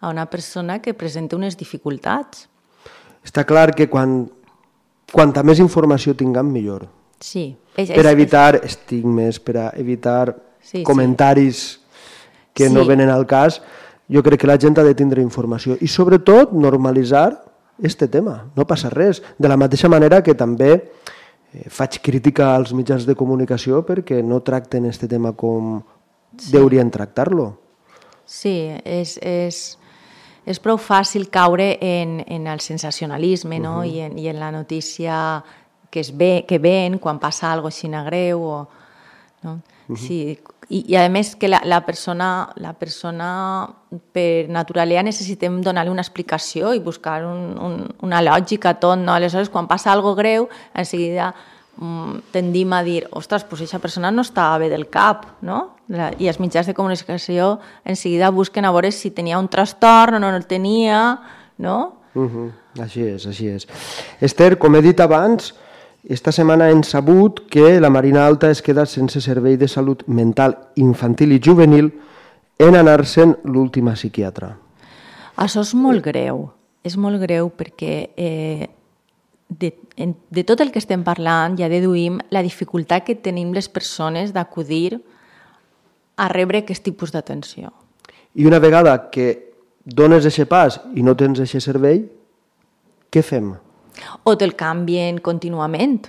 a 0.00 0.08
una 0.08 0.26
persona 0.26 0.78
que 0.82 0.94
presenta 0.94 1.36
unes 1.36 1.56
dificultats. 1.58 2.46
Està 3.24 3.44
clar 3.44 3.72
que 3.74 3.88
quan, 3.90 4.28
quanta 5.12 5.42
més 5.42 5.58
informació 5.58 6.14
tinguem, 6.14 6.52
millor. 6.52 6.86
Sí. 7.20 7.50
És, 7.74 7.90
per 7.90 8.04
és, 8.04 8.12
evitar 8.12 8.54
és... 8.60 8.72
estigmes, 8.72 9.40
per 9.42 9.56
a 9.58 9.66
evitar 9.76 10.36
sí, 10.60 10.84
comentaris 10.86 11.58
sí. 11.58 11.78
que 12.54 12.68
sí. 12.68 12.74
no 12.74 12.86
venen 12.86 13.10
al 13.10 13.26
cas, 13.26 13.60
jo 14.08 14.22
crec 14.24 14.42
que 14.42 14.50
la 14.50 14.58
gent 14.58 14.78
ha 14.78 14.86
de 14.86 14.94
tindre 14.96 15.22
informació 15.22 15.76
i 15.84 15.88
sobretot 15.90 16.54
normalitzar 16.56 17.44
este 17.82 18.08
tema, 18.08 18.48
no 18.56 18.66
passa 18.66 18.90
res. 18.90 19.22
De 19.38 19.48
la 19.48 19.58
mateixa 19.60 19.90
manera 19.90 20.22
que 20.22 20.34
també 20.34 20.90
faig 21.72 22.00
crítica 22.04 22.54
als 22.54 22.74
mitjans 22.76 23.06
de 23.08 23.16
comunicació 23.16 23.80
perquè 23.86 24.20
no 24.22 24.42
tracten 24.44 24.84
este 24.84 25.08
tema 25.08 25.32
com 25.32 25.78
sí. 26.36 26.52
deurien 26.52 26.90
tractar-lo. 26.90 27.52
Sí, 28.28 28.68
és, 28.84 29.16
és, 29.24 29.78
és 30.44 30.60
prou 30.60 30.76
fàcil 30.76 31.30
caure 31.32 31.70
en, 31.80 32.18
en 32.26 32.46
el 32.46 32.60
sensacionalisme 32.60 33.58
no? 33.58 33.78
uh 33.78 33.84
-huh. 33.84 33.88
I, 33.88 34.00
en, 34.00 34.18
i 34.18 34.28
en 34.28 34.38
la 34.38 34.52
notícia 34.52 35.42
que, 35.90 36.00
es 36.00 36.16
ve, 36.16 36.44
que 36.46 36.58
ven 36.58 36.98
quan 36.98 37.18
passa 37.18 37.52
alguna 37.52 37.70
cosa 37.70 37.86
així 37.86 38.04
greu. 38.06 38.42
O, 38.42 38.68
no? 39.42 39.52
Uh 39.88 39.94
-huh. 39.94 39.96
sí, 39.96 40.38
i, 40.68 40.82
I 40.92 40.96
a 41.00 41.06
més 41.08 41.32
que 41.40 41.48
la, 41.48 41.62
la, 41.64 41.80
persona, 41.86 42.50
la 42.60 42.74
persona 42.76 43.28
per 44.12 44.48
naturalitat 44.52 45.06
necessitem 45.06 45.62
donar-li 45.64 45.92
una 45.92 46.04
explicació 46.04 46.74
i 46.76 46.82
buscar 46.84 47.22
un, 47.24 47.54
un, 47.56 47.78
una 48.04 48.20
lògica 48.24 48.74
tot, 48.80 49.00
no? 49.00 49.14
Aleshores, 49.14 49.48
quan 49.48 49.68
passa 49.70 49.94
algo 49.94 50.12
greu, 50.18 50.50
en 50.76 50.88
seguida 50.88 51.30
mm, 51.78 52.28
tendim 52.34 52.74
a 52.76 52.82
dir, 52.84 53.06
ostres, 53.16 53.46
pues 53.48 53.62
aquesta 53.62 53.80
persona 53.80 54.12
no 54.12 54.26
estava 54.26 54.58
bé 54.60 54.68
del 54.68 54.88
cap, 54.92 55.24
no? 55.40 55.78
I 55.88 56.28
els 56.28 56.36
mitjans 56.36 56.68
de 56.68 56.76
comunicació 56.76 57.54
en 57.88 57.96
seguida 57.96 58.28
busquen 58.28 58.68
a 58.68 58.72
veure 58.74 58.92
si 58.92 59.10
tenia 59.16 59.38
un 59.40 59.48
trastorn 59.48 60.18
o 60.18 60.20
no 60.20 60.34
el 60.36 60.44
tenia, 60.44 61.16
no? 61.56 61.78
Uh 62.14 62.28
-huh. 62.28 62.50
Així 62.82 63.02
és, 63.02 63.26
així 63.26 63.48
és. 63.48 63.66
Esther, 64.20 64.58
com 64.58 64.74
he 64.76 64.82
dit 64.82 65.00
abans, 65.00 65.54
esta 66.04 66.32
setmana 66.32 66.70
hem 66.70 66.82
sabut 66.82 67.42
que 67.50 67.80
la 67.80 67.90
Marina 67.90 68.26
Alta 68.26 68.50
es 68.50 68.62
queda 68.62 68.86
sense 68.86 69.20
servei 69.20 69.56
de 69.56 69.68
salut 69.68 70.04
mental 70.06 70.54
infantil 70.76 71.32
i 71.34 71.40
juvenil 71.42 71.90
en 72.58 72.76
anar-se'n 72.78 73.36
l'última 73.44 73.94
psiquiatra. 73.94 74.54
Això 75.38 75.62
és 75.62 75.74
molt 75.74 76.02
greu. 76.04 76.48
És 76.86 76.96
molt 76.96 77.20
greu 77.20 77.50
perquè 77.50 78.10
eh, 78.16 78.68
de, 79.48 79.72
de 80.30 80.44
tot 80.46 80.60
el 80.60 80.70
que 80.72 80.80
estem 80.82 81.02
parlant 81.04 81.58
ja 81.58 81.68
deduïm 81.70 82.20
la 82.30 82.42
dificultat 82.46 83.04
que 83.06 83.18
tenim 83.18 83.52
les 83.54 83.68
persones 83.68 84.32
d'acudir 84.32 85.00
a 86.18 86.28
rebre 86.30 86.62
aquest 86.62 86.84
tipus 86.86 87.12
d'atenció. 87.14 87.72
I 88.34 88.46
una 88.46 88.58
vegada 88.62 89.10
que 89.10 89.54
dones 89.84 90.26
aquest 90.26 90.50
pas 90.50 90.80
i 90.94 91.02
no 91.02 91.16
tens 91.16 91.40
aquest 91.42 91.66
servei, 91.66 92.04
què 93.10 93.22
fem? 93.24 93.54
O 94.24 94.36
te'l 94.38 94.54
canvien 94.58 95.18
contínuament, 95.24 96.08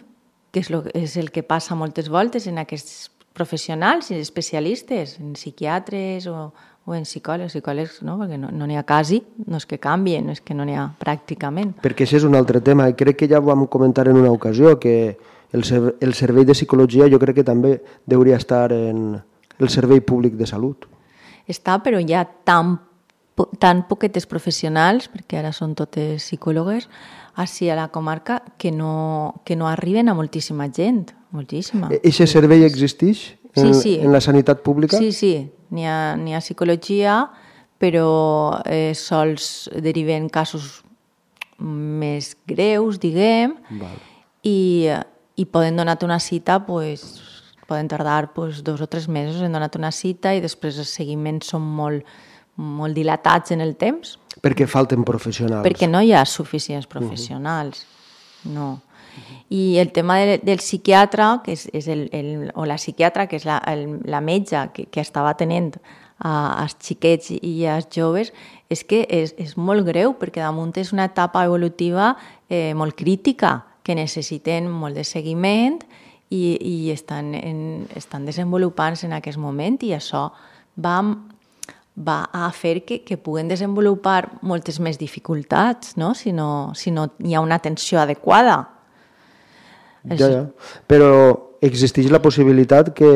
que 0.52 0.63
és, 0.63 0.69
lo, 0.73 0.84
és 0.97 1.15
el 1.17 1.32
que 1.32 1.43
passa 1.45 1.78
moltes 1.78 2.10
voltes 2.10 2.47
en 2.49 2.60
aquests 2.62 3.10
professionals 3.34 4.10
i 4.12 4.19
especialistes, 4.19 5.17
en 5.21 5.34
psiquiatres 5.38 6.28
o, 6.28 6.49
o 6.86 6.95
en 6.97 7.06
psicòlegs, 7.06 7.54
psicòlegs 7.54 8.02
no, 8.08 8.17
perquè 8.19 8.39
no 8.41 8.49
n'hi 8.52 8.75
no 8.75 8.82
ha 8.82 8.86
quasi, 8.88 9.21
no 9.47 9.62
és 9.62 9.67
que 9.69 9.80
canvien, 9.82 10.25
no 10.28 10.36
és 10.36 10.41
que 10.41 10.58
no 10.58 10.65
n'hi 10.67 10.75
ha 10.75 10.89
pràcticament. 10.99 11.78
Perquè 11.84 12.08
això 12.08 12.19
és 12.19 12.28
un 12.28 12.38
altre 12.39 12.62
tema, 12.65 12.89
i 12.89 12.97
crec 12.99 13.21
que 13.21 13.30
ja 13.32 13.39
ho 13.39 13.47
vam 13.47 13.67
comentar 13.71 14.08
en 14.10 14.19
una 14.19 14.34
ocasió, 14.34 14.78
que 14.82 15.17
el, 15.54 15.65
el 16.02 16.13
servei 16.17 16.45
de 16.45 16.58
psicologia 16.58 17.10
jo 17.10 17.21
crec 17.21 17.41
que 17.41 17.47
també 17.47 17.78
hauria 18.12 18.38
estar 18.41 18.71
en 18.75 19.19
el 19.60 19.69
servei 19.69 20.02
públic 20.02 20.36
de 20.39 20.47
salut. 20.49 20.88
Està, 21.49 21.80
però 21.84 21.99
hi 22.02 22.13
ha 22.13 22.25
tan, 22.45 22.78
tan 23.60 23.86
poquetes 23.88 24.28
professionals, 24.30 25.10
perquè 25.12 25.39
ara 25.39 25.52
són 25.56 25.75
totes 25.78 26.25
psicòlogues, 26.25 26.89
així 27.39 27.69
a 27.69 27.78
la 27.80 27.88
comarca 27.93 28.41
que 28.58 28.71
no, 28.71 29.41
que 29.45 29.56
no 29.56 29.69
arriben 29.69 30.10
a 30.10 30.15
moltíssima 30.17 30.69
gent, 30.75 31.13
moltíssima. 31.32 31.91
Eixe 32.04 32.28
servei 32.28 32.65
existeix 32.67 33.38
en, 33.56 33.73
sí, 33.73 33.73
sí. 33.82 33.95
en 34.02 34.12
la 34.12 34.21
sanitat 34.21 34.63
pública? 34.65 34.99
Sí, 34.99 35.12
sí, 35.15 35.34
n'hi 35.71 35.88
ha, 35.88 36.15
ha 36.15 36.43
psicologia, 36.43 37.21
però 37.80 38.60
eh, 38.65 38.91
sols 38.97 39.69
deriven 39.80 40.28
casos 40.30 40.82
més 41.60 42.34
greus, 42.47 42.99
diguem, 42.99 43.56
Val. 43.80 43.97
i, 44.43 44.88
i 45.39 45.45
poden 45.47 45.80
donar-te 45.80 46.08
una 46.08 46.19
cita, 46.23 46.60
pues, 46.65 47.06
poden 47.69 47.88
tardar 47.88 48.34
pues, 48.34 48.63
dos 48.63 48.82
o 48.82 48.88
tres 48.88 49.08
mesos 49.08 49.41
en 49.41 49.54
donar-te 49.54 49.78
una 49.78 49.91
cita 49.91 50.34
i 50.34 50.41
després 50.41 50.80
els 50.82 50.91
seguiments 50.91 51.52
són 51.54 51.63
molt, 51.63 52.08
molt 52.60 52.98
dilatats 52.98 53.56
en 53.56 53.63
el 53.63 53.76
temps. 53.80 54.17
Perquè 54.43 54.67
falten 54.67 55.06
professionals. 55.08 55.63
Perquè 55.65 55.88
no 55.89 56.02
hi 56.04 56.13
ha 56.13 56.26
suficients 56.26 56.88
professionals. 56.88 57.84
Uh 57.84 58.52
-huh. 58.52 58.54
No. 58.54 58.82
I 59.50 59.78
el 59.78 59.91
tema 59.91 60.17
de, 60.17 60.38
del 60.38 60.60
psiquiatre, 60.60 61.41
que 61.43 61.54
és, 61.54 61.67
és 61.74 61.88
el, 61.88 62.10
el, 62.13 62.52
o 62.54 62.65
la 62.65 62.78
psiquiatra, 62.78 63.28
que 63.28 63.36
és 63.36 63.45
la, 63.45 63.58
el, 63.67 64.00
la 64.06 64.22
metge 64.22 64.69
que, 64.74 64.86
que 64.86 65.02
estava 65.02 65.34
tenint 65.34 65.74
a, 66.19 66.62
als 66.62 66.76
xiquets 66.80 67.32
i 67.32 67.65
als 67.65 67.89
joves, 67.91 68.32
és 68.69 68.84
que 68.84 69.06
és, 69.10 69.34
és 69.38 69.58
molt 69.58 69.86
greu, 69.88 70.13
perquè 70.13 70.43
damunt 70.43 70.78
és 70.78 70.93
una 70.93 71.06
etapa 71.10 71.43
evolutiva 71.43 72.15
eh, 72.50 72.74
molt 72.76 72.95
crítica, 72.95 73.65
que 73.84 73.95
necessiten 73.95 74.69
molt 74.69 74.95
de 74.95 75.04
seguiment 75.04 75.80
i, 76.30 76.60
i 76.62 76.91
estan, 76.93 77.34
en, 77.34 77.88
estan 77.98 78.28
desenvolupant-se 78.28 79.08
en 79.08 79.15
aquest 79.17 79.39
moment 79.41 79.80
i 79.82 79.95
això 79.98 80.28
va 80.78 81.00
va 81.95 82.30
a 82.32 82.49
fer 82.56 82.84
que, 82.86 83.02
que 83.04 83.17
puguen 83.17 83.49
desenvolupar 83.52 84.39
moltes 84.41 84.80
més 84.80 84.99
dificultats, 84.99 85.95
no? 85.97 86.13
Si, 86.15 86.32
no, 86.32 86.71
si 86.75 86.91
no 86.95 87.10
hi 87.19 87.36
ha 87.36 87.43
una 87.43 87.60
atenció 87.60 87.99
adequada. 87.99 88.62
Ja, 90.15 90.30
ja. 90.30 90.43
Però 90.88 91.12
existeix 91.62 92.08
la 92.12 92.21
possibilitat 92.23 92.93
que 92.95 93.12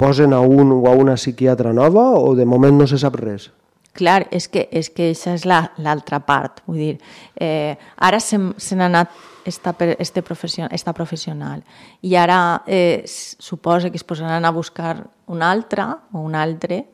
posen 0.00 0.32
a 0.32 0.40
un 0.40 0.70
o 0.72 0.84
a 0.88 0.94
una 0.96 1.18
psiquiatra 1.18 1.74
nova 1.76 2.12
o 2.16 2.36
de 2.38 2.46
moment 2.46 2.78
no 2.78 2.86
se 2.86 2.98
sap 2.98 3.18
res? 3.20 3.50
Clar, 3.92 4.28
és 4.30 4.46
que, 4.48 4.68
és 4.70 4.86
que 4.94 5.10
això 5.10 5.34
és 5.34 5.42
l'altra 5.44 6.20
la, 6.20 6.24
part. 6.24 6.62
Vull 6.70 6.78
dir, 6.78 6.92
eh, 7.34 7.74
ara 7.98 8.20
se, 8.22 8.38
se 8.62 8.78
n'ha 8.78 8.86
anat 8.86 9.10
esta, 9.44 9.74
este 9.98 10.22
professional, 10.22 10.70
esta 10.72 10.94
professional 10.94 11.64
i 12.02 12.14
ara 12.16 12.62
eh, 12.66 13.02
suposa 13.06 13.90
que 13.90 13.96
es 13.96 14.04
posaran 14.04 14.44
a 14.44 14.54
buscar 14.54 15.08
un 15.26 15.42
altre 15.42 15.82
o 16.12 16.20
un 16.20 16.34
altre 16.34 16.84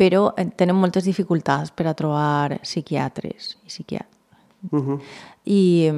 però 0.00 0.30
eh, 0.36 0.48
tenen 0.56 0.78
moltes 0.80 1.04
dificultats 1.04 1.74
per 1.76 1.90
a 1.90 1.96
trobar 1.96 2.56
psiquiatres 2.64 3.56
i 3.66 3.68
psiquiatres. 3.68 4.16
Uh 4.70 4.80
-huh. 4.80 5.00
I 5.44 5.90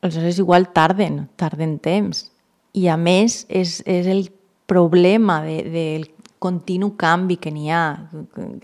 aleshores 0.00 0.38
igual 0.38 0.72
tarden, 0.72 1.28
tarden 1.36 1.78
temps. 1.78 2.30
I 2.72 2.88
a 2.88 2.96
més 2.96 3.44
és, 3.48 3.82
és 3.86 4.06
el 4.06 4.32
problema 4.66 5.42
de, 5.42 5.62
del 5.62 6.10
continu 6.38 6.96
canvi 6.96 7.36
que 7.36 7.52
n'hi 7.52 7.70
ha 7.70 8.10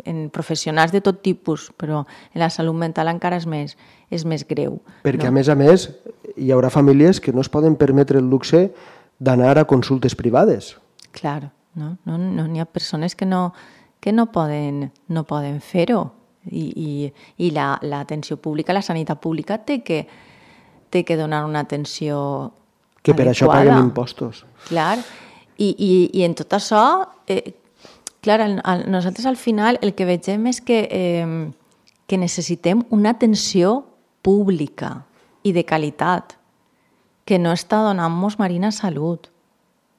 en 0.04 0.30
professionals 0.30 0.92
de 0.92 1.00
tot 1.00 1.22
tipus, 1.22 1.70
però 1.78 2.06
en 2.34 2.40
la 2.40 2.50
salut 2.50 2.74
mental 2.74 3.08
encara 3.08 3.36
és 3.36 3.46
més, 3.46 3.76
és 4.10 4.24
més 4.24 4.46
greu. 4.48 4.80
Perquè 5.04 5.24
no? 5.24 5.28
a 5.28 5.30
més 5.30 5.48
a 5.48 5.54
més 5.54 5.90
hi 6.36 6.50
haurà 6.50 6.70
famílies 6.70 7.20
que 7.20 7.32
no 7.32 7.40
es 7.40 7.48
poden 7.48 7.76
permetre 7.76 8.18
el 8.18 8.28
luxe 8.28 8.72
d'anar 9.18 9.58
a 9.58 9.64
consultes 9.64 10.14
privades. 10.14 10.76
Clar, 11.12 11.52
no? 11.74 11.98
No 12.04 12.18
n'hi 12.18 12.34
no, 12.34 12.48
no 12.48 12.60
ha 12.60 12.64
persones 12.64 13.14
que 13.14 13.26
no, 13.26 13.52
que 14.00 14.12
no 14.12 14.30
poden, 14.32 14.92
no 15.08 15.24
poden 15.24 15.60
fer-ho. 15.60 16.12
I, 16.48 16.64
i, 16.80 16.90
i 17.44 17.50
l'atenció 17.52 18.38
la, 18.38 18.42
pública, 18.42 18.72
la 18.72 18.82
sanitat 18.82 19.20
pública 19.20 19.58
té 19.68 19.82
que, 19.84 20.06
té 20.88 21.02
que 21.04 21.16
donar 21.18 21.42
una 21.44 21.60
atenció 21.66 22.52
Que 23.02 23.12
per 23.12 23.26
adequada. 23.26 23.34
això 23.34 23.48
paguen 23.50 23.82
impostos. 23.82 24.44
Clar, 24.68 24.96
i, 25.58 25.74
i, 25.74 25.90
i 26.14 26.24
en 26.24 26.36
tot 26.38 26.54
això, 26.56 26.82
eh, 27.28 27.52
clar, 28.24 28.40
el, 28.46 28.56
el, 28.62 28.86
nosaltres 28.88 29.26
al 29.26 29.36
final 29.36 29.80
el 29.82 29.92
que 29.98 30.06
vegem 30.08 30.46
és 30.48 30.62
que, 30.64 30.86
eh, 30.88 31.50
que 32.08 32.16
necessitem 32.16 32.86
una 32.94 33.12
atenció 33.18 33.82
pública 34.22 35.02
i 35.44 35.52
de 35.52 35.66
qualitat 35.68 36.38
que 37.28 37.36
no 37.36 37.52
està 37.52 37.82
donant-nos 37.84 38.38
Marina 38.40 38.72
Salut. 38.72 39.28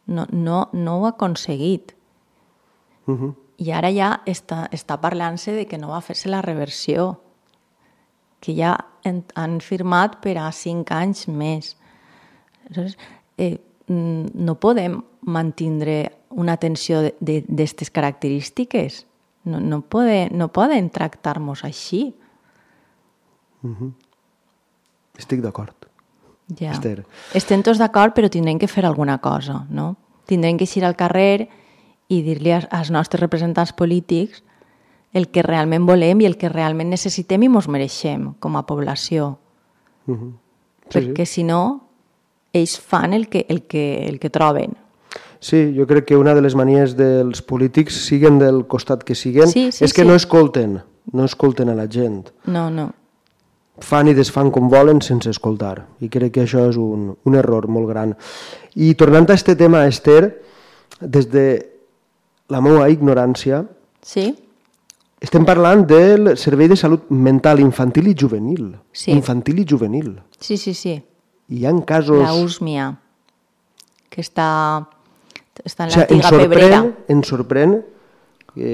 No, 0.10 0.26
no, 0.34 0.64
no 0.74 0.98
ho 0.98 1.06
ha 1.06 1.14
aconseguit. 1.14 1.94
Uh 3.06 3.20
-huh 3.20 3.36
i 3.60 3.72
ara 3.76 3.91
ja 3.91 4.13
està, 4.30 4.67
està 4.72 4.98
parlant-se 5.04 5.54
de 5.56 5.65
que 5.67 5.78
no 5.78 5.91
va 5.91 6.00
fer-se 6.02 6.32
la 6.32 6.41
reversió, 6.41 7.12
que 8.39 8.56
ja 8.56 8.76
en, 9.04 9.24
han 9.36 9.60
firmat 9.60 10.19
per 10.24 10.38
a 10.39 10.48
cinc 10.56 10.93
anys 10.95 11.28
més. 11.28 11.74
Aleshores, 12.69 12.95
eh, 13.38 13.58
no 13.89 14.56
podem 14.62 15.00
mantindre 15.28 16.00
una 16.30 16.56
atenció 16.56 17.02
d'aquestes 17.19 17.91
característiques. 17.91 19.04
No, 19.50 19.60
no, 19.60 19.82
pode, 19.82 20.30
no 20.32 20.50
poden 20.54 20.89
tractar-nos 20.93 21.65
així. 21.65 22.13
Mm 23.62 23.76
-hmm. 23.76 23.93
Estic 25.17 25.41
d'acord. 25.41 25.76
Ja. 26.56 26.72
Esther. 26.72 27.06
Estem 27.34 27.62
tots 27.62 27.78
d'acord, 27.78 28.15
però 28.15 28.30
tindrem 28.30 28.58
que 28.58 28.67
fer 28.67 28.86
alguna 28.86 29.17
cosa, 29.17 29.65
no? 29.69 29.95
Tindrem 30.26 30.58
que 30.58 30.63
eixir 30.63 30.86
al 30.86 30.95
carrer 30.95 31.50
i 32.10 32.22
dir-li 32.26 32.54
als 32.54 32.89
nostres 32.91 33.22
representants 33.22 33.74
polítics 33.78 34.43
el 35.13 35.30
que 35.30 35.41
realment 35.45 35.86
volem 35.88 36.22
i 36.22 36.28
el 36.30 36.38
que 36.38 36.50
realment 36.50 36.89
necessitem 36.89 37.45
i 37.45 37.50
ens 37.50 37.69
mereixem 37.69 38.34
com 38.39 38.58
a 38.58 38.65
població. 38.65 39.38
Uh 40.08 40.15
-huh. 40.15 40.34
sí, 40.89 41.00
Perquè 41.00 41.26
sí. 41.26 41.34
si 41.34 41.43
no, 41.43 41.89
ells 42.54 42.80
fan 42.80 43.13
el 43.13 43.28
que, 43.30 43.45
el, 43.50 43.63
que, 43.63 44.08
el 44.08 44.19
que 44.19 44.30
troben. 44.30 44.76
Sí, 45.39 45.74
jo 45.76 45.88
crec 45.88 46.06
que 46.06 46.17
una 46.17 46.34
de 46.36 46.41
les 46.41 46.56
manies 46.56 46.95
dels 46.98 47.41
polítics, 47.41 47.93
siguen 48.06 48.39
del 48.39 48.65
costat 48.67 49.04
que 49.04 49.15
siguen, 49.15 49.48
sí, 49.48 49.72
sí, 49.72 49.86
és 49.86 49.93
que 49.93 50.02
sí. 50.02 50.08
no 50.08 50.15
escolten, 50.15 50.82
no 51.13 51.26
escolten 51.26 51.69
a 51.69 51.76
la 51.76 51.88
gent. 51.88 52.30
No, 52.45 52.69
no. 52.69 52.91
Fan 53.80 54.10
i 54.10 54.13
desfan 54.13 54.52
com 54.52 54.67
volen 54.67 55.02
sense 55.02 55.30
escoltar. 55.30 55.88
I 56.02 56.10
crec 56.10 56.34
que 56.34 56.43
això 56.43 56.67
és 56.69 56.76
un, 56.76 57.15
un 57.24 57.36
error 57.36 57.67
molt 57.67 57.88
gran. 57.88 58.17
I 58.76 58.93
tornant 58.95 59.30
a 59.30 59.34
aquest 59.34 59.58
tema, 59.58 59.86
Esther, 59.88 60.43
des 61.00 61.32
de 61.32 61.79
la 62.50 62.62
meva 62.66 62.88
ignorància, 62.90 63.64
sí? 64.02 64.32
estem 65.22 65.46
parlant 65.46 65.84
del 65.88 66.34
Servei 66.40 66.70
de 66.72 66.78
Salut 66.80 67.10
Mental 67.12 67.60
Infantil 67.60 68.10
i 68.12 68.16
Juvenil. 68.18 68.72
Sí. 68.92 69.12
Infantil 69.12 69.60
i 69.60 69.66
juvenil. 69.68 70.14
Sí, 70.40 70.58
sí, 70.58 70.74
sí. 70.74 70.96
Hi 71.50 71.66
ha 71.66 71.74
casos... 71.86 72.22
La 72.24 72.34
USMIA, 72.34 72.92
que 74.10 74.22
està, 74.22 74.50
està 75.66 75.88
en 75.88 75.96
l'antiga 75.96 76.28
o 76.28 76.30
sigui, 76.30 76.46
pebrera. 76.46 76.84
Em 77.10 77.24
sorprèn 77.26 77.80
que, 78.54 78.72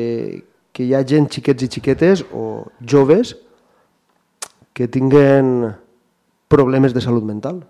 que 0.76 0.86
hi 0.86 0.94
ha 0.94 1.02
gent, 1.08 1.30
xiquets 1.32 1.66
i 1.66 1.72
xiquetes, 1.72 2.26
o 2.36 2.68
joves, 2.84 3.38
que 4.76 4.90
tinguen 4.92 5.72
problemes 6.52 6.94
de 6.94 7.02
salut 7.02 7.24
mental 7.26 7.64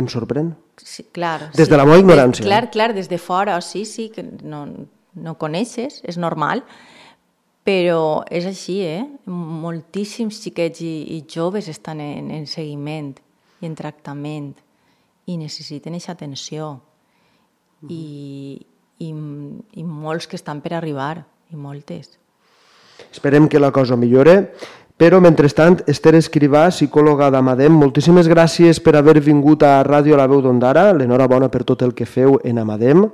em 0.00 0.08
sorprèn. 0.08 0.54
Sí, 0.78 1.04
clar. 1.12 1.50
Des 1.52 1.66
sí. 1.66 1.70
de 1.72 1.76
la 1.76 1.84
meva 1.84 1.98
ignorància. 2.00 2.44
Des, 2.44 2.48
clar, 2.48 2.70
clar, 2.72 2.92
des 2.96 3.10
de 3.10 3.18
fora, 3.18 3.58
sí, 3.60 3.84
sí, 3.84 4.08
que 4.14 4.24
no, 4.24 4.64
no 5.14 5.36
coneixes, 5.38 6.00
és 6.06 6.18
normal, 6.20 6.62
però 7.66 8.22
és 8.30 8.46
així, 8.48 8.80
eh? 8.86 9.04
Moltíssims 9.26 10.40
xiquets 10.42 10.82
i, 10.82 10.94
i 11.16 11.22
joves 11.28 11.68
estan 11.68 12.00
en, 12.00 12.30
en 12.34 12.46
seguiment 12.48 13.12
i 13.60 13.68
en 13.68 13.76
tractament 13.76 14.54
i 15.28 15.36
necessiten 15.38 15.94
aquesta 15.94 16.16
atenció. 16.16 16.72
Mm. 17.82 17.90
I, 17.92 18.02
i, 19.00 19.12
I 19.80 19.84
molts 19.84 20.28
que 20.28 20.38
estan 20.40 20.62
per 20.64 20.74
arribar, 20.76 21.18
i 21.50 21.58
moltes. 21.58 22.16
Esperem 23.10 23.48
que 23.48 23.60
la 23.60 23.72
cosa 23.72 23.96
millore. 23.96 24.52
Però, 25.00 25.16
mentrestant, 25.24 25.78
Esther 25.88 26.12
Escrivà, 26.18 26.66
psicòloga 26.68 27.30
d'Amadem, 27.32 27.72
moltíssimes 27.72 28.28
gràcies 28.28 28.82
per 28.84 28.98
haver 28.98 29.16
vingut 29.24 29.64
a 29.64 29.78
Ràdio 29.86 30.18
La 30.20 30.26
Veu 30.28 30.42
d'Ondara. 30.44 30.90
L'enhorabona 30.92 31.48
per 31.48 31.62
tot 31.64 31.80
el 31.86 31.94
que 31.96 32.04
feu 32.04 32.36
en 32.44 32.60
Amadem. 32.60 33.06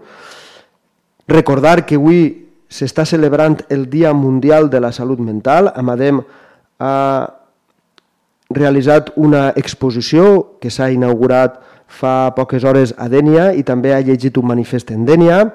Recordar 1.26 1.82
que 1.86 1.96
avui 1.98 2.46
s'està 2.70 3.04
celebrant 3.06 3.58
el 3.68 3.88
Dia 3.90 4.12
Mundial 4.14 4.70
de 4.70 4.80
la 4.80 4.92
Salut 4.92 5.18
Mental. 5.18 5.72
Amadem 5.74 6.20
ha 6.78 7.26
realitzat 8.54 9.10
una 9.16 9.50
exposició 9.58 10.58
que 10.62 10.70
s'ha 10.70 10.90
inaugurat 10.94 11.58
fa 11.86 12.34
poques 12.34 12.64
hores 12.66 12.94
a 12.98 13.08
Dènia 13.10 13.52
i 13.54 13.62
també 13.66 13.94
ha 13.94 14.00
llegit 14.06 14.38
un 14.38 14.46
manifest 14.46 14.90
en 14.94 15.04
Dènia. 15.06 15.54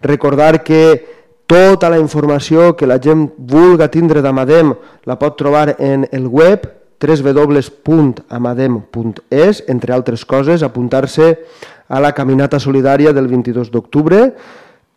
Recordar 0.00 0.64
que 0.64 1.04
tota 1.50 1.90
la 1.90 1.98
informació 1.98 2.76
que 2.76 2.86
la 2.86 3.00
gent 3.02 3.30
vulga 3.36 3.90
tindre 3.92 4.22
d'Amadem 4.22 4.74
la 5.04 5.18
pot 5.18 5.36
trobar 5.36 5.76
en 5.78 6.06
el 6.12 6.26
web 6.28 6.60
www.amadem.es, 7.00 9.64
entre 9.68 9.92
altres 9.92 10.24
coses, 10.24 10.62
apuntar-se 10.62 11.38
a 11.88 12.00
la 12.00 12.12
caminata 12.12 12.58
solidària 12.60 13.12
del 13.12 13.26
22 13.28 13.70
d'octubre, 13.72 14.34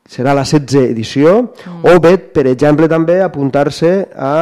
serà 0.09 0.35
la 0.35 0.43
16 0.45 0.91
edició, 0.91 1.39
mm. 1.43 1.81
o 1.89 1.99
bé, 2.03 2.17
per 2.17 2.47
exemple, 2.51 2.89
també 2.91 3.21
apuntar-se 3.23 3.95
a 4.13 4.35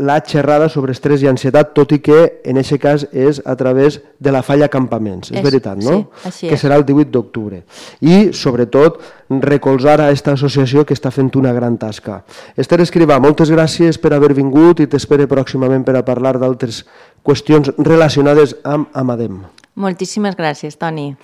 la 0.00 0.22
xerrada 0.24 0.70
sobre 0.72 0.94
estrès 0.96 1.20
i 1.20 1.28
ansietat, 1.28 1.74
tot 1.76 1.92
i 1.92 1.98
que 2.00 2.18
en 2.48 2.56
aquest 2.60 2.80
cas 2.80 3.04
és 3.12 3.42
a 3.44 3.52
través 3.60 3.98
de 4.18 4.32
la 4.32 4.40
falla 4.46 4.70
campaments. 4.72 5.28
És, 5.28 5.36
és 5.36 5.44
veritat, 5.44 5.76
no? 5.84 5.98
Sí, 6.30 6.48
que 6.48 6.56
serà 6.56 6.78
el 6.80 6.86
18 6.88 7.12
d'octubre. 7.12 7.60
I, 8.00 8.30
sobretot, 8.32 9.00
recolzar 9.44 9.98
a 10.00 10.08
aquesta 10.08 10.38
associació 10.38 10.86
que 10.88 10.96
està 10.96 11.12
fent 11.12 11.34
una 11.36 11.52
gran 11.52 11.76
tasca. 11.76 12.22
Esther 12.56 12.80
Escrivà, 12.86 13.20
moltes 13.20 13.52
gràcies 13.52 14.00
per 14.00 14.14
haver 14.16 14.32
vingut 14.38 14.80
i 14.80 14.88
t'espere 14.88 15.28
pròximament 15.30 15.84
per 15.84 15.98
a 16.00 16.06
parlar 16.06 16.38
d'altres 16.40 16.84
qüestions 17.26 17.74
relacionades 17.76 18.56
amb 18.64 18.88
Amadem. 18.96 19.42
Moltíssimes 19.74 20.36
gràcies, 20.36 20.76
Toni. 20.76 21.14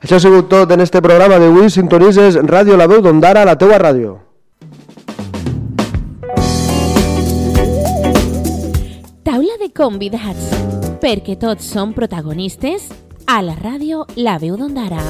Això 0.00 0.16
ha 0.16 0.22
sigut 0.22 0.48
tot 0.50 0.70
en 0.72 0.80
este 0.80 1.02
programa 1.04 1.38
d'avui. 1.38 1.68
Sintonises 1.70 2.38
Ràdio 2.48 2.76
La 2.80 2.88
Veu 2.90 3.02
d'Ondara, 3.04 3.44
la 3.44 3.56
teua 3.60 3.78
ràdio. 3.78 4.16
Taula 9.24 9.58
de 9.60 9.70
convidats, 9.76 10.50
perquè 11.02 11.36
tots 11.38 11.68
són 11.76 11.92
protagonistes 11.94 12.88
a 13.28 13.40
la 13.44 13.54
ràdio 13.54 14.06
La 14.16 14.38
Veu 14.42 14.56
d'Ondara, 14.58 15.04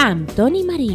amb 0.00 0.32
Toni 0.38 0.64
Marí. 0.64 0.94